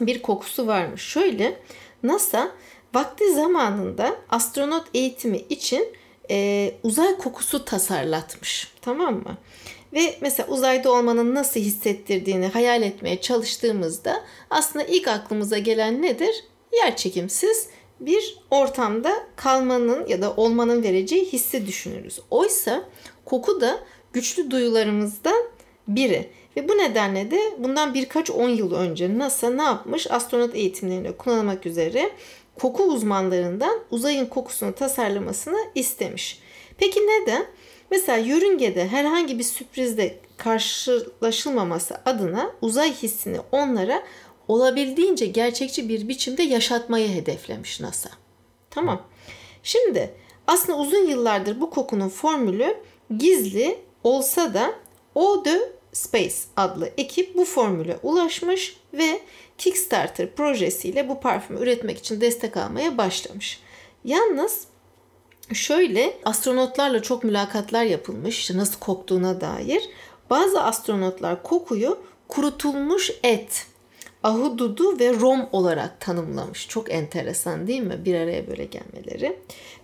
bir 0.00 0.22
kokusu 0.22 0.66
varmış. 0.66 1.02
Şöyle 1.02 1.60
NASA 2.02 2.50
vakti 2.94 3.34
zamanında 3.34 4.16
astronot 4.28 4.84
eğitimi 4.94 5.36
için 5.38 5.88
e, 6.30 6.72
uzay 6.82 7.18
kokusu 7.18 7.64
tasarlatmış. 7.64 8.72
Tamam 8.80 9.14
mı? 9.14 9.36
Ve 9.92 10.18
mesela 10.20 10.48
uzayda 10.48 10.92
olmanın 10.92 11.34
nasıl 11.34 11.60
hissettirdiğini 11.60 12.46
hayal 12.46 12.82
etmeye 12.82 13.20
çalıştığımızda 13.20 14.24
aslında 14.50 14.84
ilk 14.84 15.08
aklımıza 15.08 15.58
gelen 15.58 16.02
nedir? 16.02 16.44
Yerçekimsiz 16.72 17.68
bir 18.00 18.38
ortamda 18.50 19.26
kalmanın 19.36 20.06
ya 20.06 20.22
da 20.22 20.34
olmanın 20.36 20.82
vereceği 20.82 21.24
hissi 21.24 21.66
düşünürüz. 21.66 22.20
Oysa 22.30 22.84
koku 23.24 23.60
da 23.60 23.78
güçlü 24.12 24.50
duyularımızdan 24.50 25.44
biri. 25.88 26.30
Ve 26.56 26.68
bu 26.68 26.78
nedenle 26.78 27.30
de 27.30 27.40
bundan 27.58 27.94
birkaç 27.94 28.30
on 28.30 28.48
yıl 28.48 28.74
önce 28.74 29.18
NASA 29.18 29.50
ne 29.50 29.62
yapmış? 29.62 30.10
Astronot 30.10 30.54
eğitimlerinde 30.54 31.16
kullanılmak 31.16 31.66
üzere 31.66 32.10
koku 32.54 32.82
uzmanlarından 32.82 33.80
uzayın 33.90 34.26
kokusunu 34.26 34.74
tasarlamasını 34.74 35.58
istemiş. 35.74 36.40
Peki 36.78 37.00
neden? 37.00 37.46
Mesela 37.90 38.18
yörüngede 38.18 38.88
herhangi 38.88 39.38
bir 39.38 39.44
sürprizde 39.44 40.18
karşılaşılmaması 40.36 41.96
adına 42.04 42.50
uzay 42.60 42.92
hissini 42.92 43.38
onlara 43.52 44.02
olabildiğince 44.48 45.26
gerçekçi 45.26 45.88
bir 45.88 46.08
biçimde 46.08 46.42
yaşatmayı 46.42 47.08
hedeflemiş 47.08 47.80
NASA. 47.80 48.10
Tamam. 48.70 49.02
Şimdi 49.62 50.14
aslında 50.46 50.78
uzun 50.78 51.06
yıllardır 51.06 51.60
bu 51.60 51.70
kokunun 51.70 52.08
formülü 52.08 52.76
gizli 53.18 53.78
olsa 54.04 54.54
da 54.54 54.74
Eau 55.16 55.44
de 55.44 55.72
Space 55.92 56.34
adlı 56.56 56.90
ekip 56.98 57.36
bu 57.36 57.44
formüle 57.44 57.98
ulaşmış 58.02 58.76
ve 58.92 59.20
Kickstarter 59.58 60.34
projesiyle 60.34 61.08
bu 61.08 61.20
parfümü 61.20 61.60
üretmek 61.60 61.98
için 61.98 62.20
destek 62.20 62.56
almaya 62.56 62.98
başlamış. 62.98 63.60
Yalnız 64.04 64.66
şöyle 65.52 66.16
astronotlarla 66.24 67.02
çok 67.02 67.24
mülakatlar 67.24 67.84
yapılmış 67.84 68.38
işte 68.38 68.56
nasıl 68.56 68.78
koktuğuna 68.80 69.40
dair. 69.40 69.82
Bazı 70.30 70.62
astronotlar 70.62 71.42
kokuyu 71.42 71.98
kurutulmuş 72.28 73.10
et, 73.22 73.66
ahududu 74.26 74.98
ve 74.98 75.20
rom 75.20 75.48
olarak 75.52 76.00
tanımlamış. 76.00 76.68
Çok 76.68 76.92
enteresan 76.92 77.66
değil 77.66 77.82
mi? 77.82 78.04
Bir 78.04 78.14
araya 78.14 78.46
böyle 78.46 78.64
gelmeleri. 78.64 79.38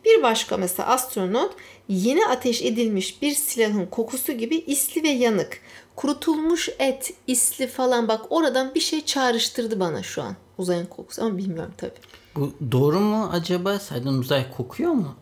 Bir 0.04 0.22
başka 0.22 0.56
mesela 0.56 0.88
astronot 0.88 1.54
yeni 1.88 2.26
ateş 2.26 2.62
edilmiş 2.62 3.22
bir 3.22 3.34
silahın 3.34 3.86
kokusu 3.86 4.32
gibi 4.32 4.56
isli 4.56 5.02
ve 5.02 5.08
yanık. 5.08 5.60
Kurutulmuş 5.96 6.68
et, 6.78 7.14
isli 7.26 7.66
falan 7.66 8.08
bak 8.08 8.20
oradan 8.30 8.74
bir 8.74 8.80
şey 8.80 9.04
çağrıştırdı 9.04 9.80
bana 9.80 10.02
şu 10.02 10.22
an. 10.22 10.36
Uzayın 10.58 10.86
kokusu 10.86 11.22
ama 11.22 11.38
bilmiyorum 11.38 11.72
tabii. 11.76 11.92
Bu 12.36 12.52
doğru 12.72 13.00
mu 13.00 13.30
acaba? 13.32 13.78
Saydın 13.78 14.18
uzay 14.18 14.56
kokuyor 14.56 14.92
mu? 14.92 15.14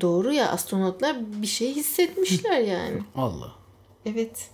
Doğru 0.00 0.32
ya 0.32 0.48
astronotlar 0.50 1.16
bir 1.42 1.46
şey 1.46 1.74
hissetmişler 1.74 2.58
yani. 2.60 2.98
Allah. 3.16 3.52
Evet. 4.06 4.50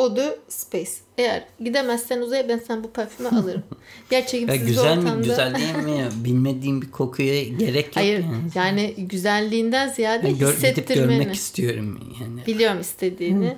O 0.00 0.16
da 0.16 0.36
Space. 0.48 0.90
Eğer 1.18 1.44
gidemezsen 1.60 2.20
uzaya 2.20 2.48
ben 2.48 2.58
sen 2.58 2.84
bu 2.84 2.90
parfümü 2.90 3.28
alırım. 3.38 3.62
Gerçekten 4.10 4.54
Ya 4.54 4.64
güzel 4.64 4.98
ortamda... 4.98 5.14
mi? 5.14 5.24
Güzel 5.24 5.54
değil 5.54 5.76
mi? 5.76 6.08
Bilmediğim 6.24 6.82
bir 6.82 6.90
kokuya 6.90 7.44
gerek 7.44 7.86
yok. 7.86 7.96
Hayır 7.96 8.18
yani. 8.18 8.50
yani 8.54 8.94
güzelliğinden 8.98 9.88
ziyade 9.88 10.24
Ben 10.24 10.38
gör, 10.38 10.52
hissettirmeni. 10.52 11.18
görmek 11.18 11.34
istiyorum 11.34 12.14
yani. 12.20 12.46
Biliyorum 12.46 12.80
istediğini. 12.80 13.56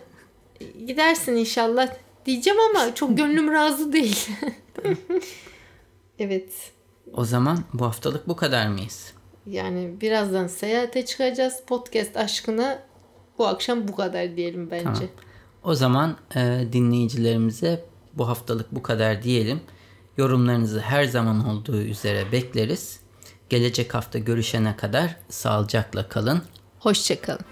Gidersin 0.86 1.36
inşallah 1.36 1.88
diyeceğim 2.26 2.58
ama 2.70 2.94
çok 2.94 3.16
gönlüm 3.16 3.52
razı 3.52 3.92
değil. 3.92 4.28
evet. 6.18 6.72
O 7.14 7.24
zaman 7.24 7.58
bu 7.72 7.84
haftalık 7.84 8.28
bu 8.28 8.36
kadar 8.36 8.68
mıyız? 8.68 9.12
Yani 9.46 10.00
birazdan 10.00 10.46
seyahate 10.46 11.04
çıkacağız. 11.04 11.54
Podcast 11.66 12.16
aşkına 12.16 12.82
bu 13.38 13.46
akşam 13.46 13.88
bu 13.88 13.96
kadar 13.96 14.36
diyelim 14.36 14.70
bence. 14.70 14.84
Tamam. 14.84 15.08
O 15.64 15.74
zaman 15.74 16.16
e, 16.36 16.66
dinleyicilerimize 16.72 17.84
bu 18.14 18.28
haftalık 18.28 18.72
bu 18.72 18.82
kadar 18.82 19.22
diyelim. 19.22 19.60
Yorumlarınızı 20.16 20.80
her 20.80 21.04
zaman 21.04 21.48
olduğu 21.48 21.82
üzere 21.82 22.32
bekleriz. 22.32 23.00
Gelecek 23.48 23.94
hafta 23.94 24.18
görüşene 24.18 24.76
kadar 24.76 25.16
sağlıcakla 25.28 26.08
kalın. 26.08 26.42
Hoşçakalın. 26.78 27.44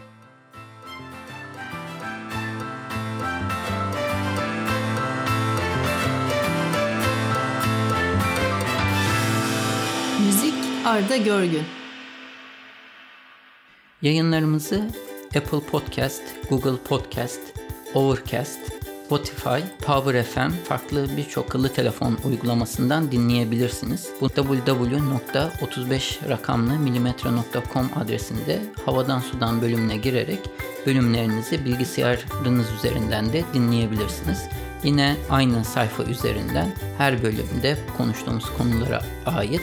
Müzik 10.26 10.54
Arda 10.84 11.16
Görgün 11.16 11.64
Yayınlarımızı 14.02 14.90
Apple 15.36 15.60
Podcast, 15.60 16.22
Google 16.48 16.76
Podcast, 16.84 17.40
Overcast, 17.94 18.58
Spotify, 19.04 19.60
Power 19.86 20.22
FM 20.22 20.50
farklı 20.64 21.16
birçok 21.16 21.44
akıllı 21.44 21.72
telefon 21.72 22.18
uygulamasından 22.24 23.12
dinleyebilirsiniz. 23.12 24.08
Bu 24.20 24.26
www.35 24.26 26.28
rakamlı 26.28 26.78
milimetre.com 26.78 27.90
adresinde 27.96 28.58
havadan 28.86 29.20
sudan 29.20 29.62
bölümüne 29.62 29.96
girerek 29.96 30.38
bölümlerinizi 30.86 31.64
bilgisayarınız 31.64 32.66
üzerinden 32.78 33.32
de 33.32 33.44
dinleyebilirsiniz. 33.54 34.42
Yine 34.84 35.16
aynı 35.30 35.64
sayfa 35.64 36.02
üzerinden 36.02 36.72
her 36.98 37.22
bölümde 37.22 37.76
konuştuğumuz 37.96 38.44
konulara 38.58 39.02
ait 39.26 39.62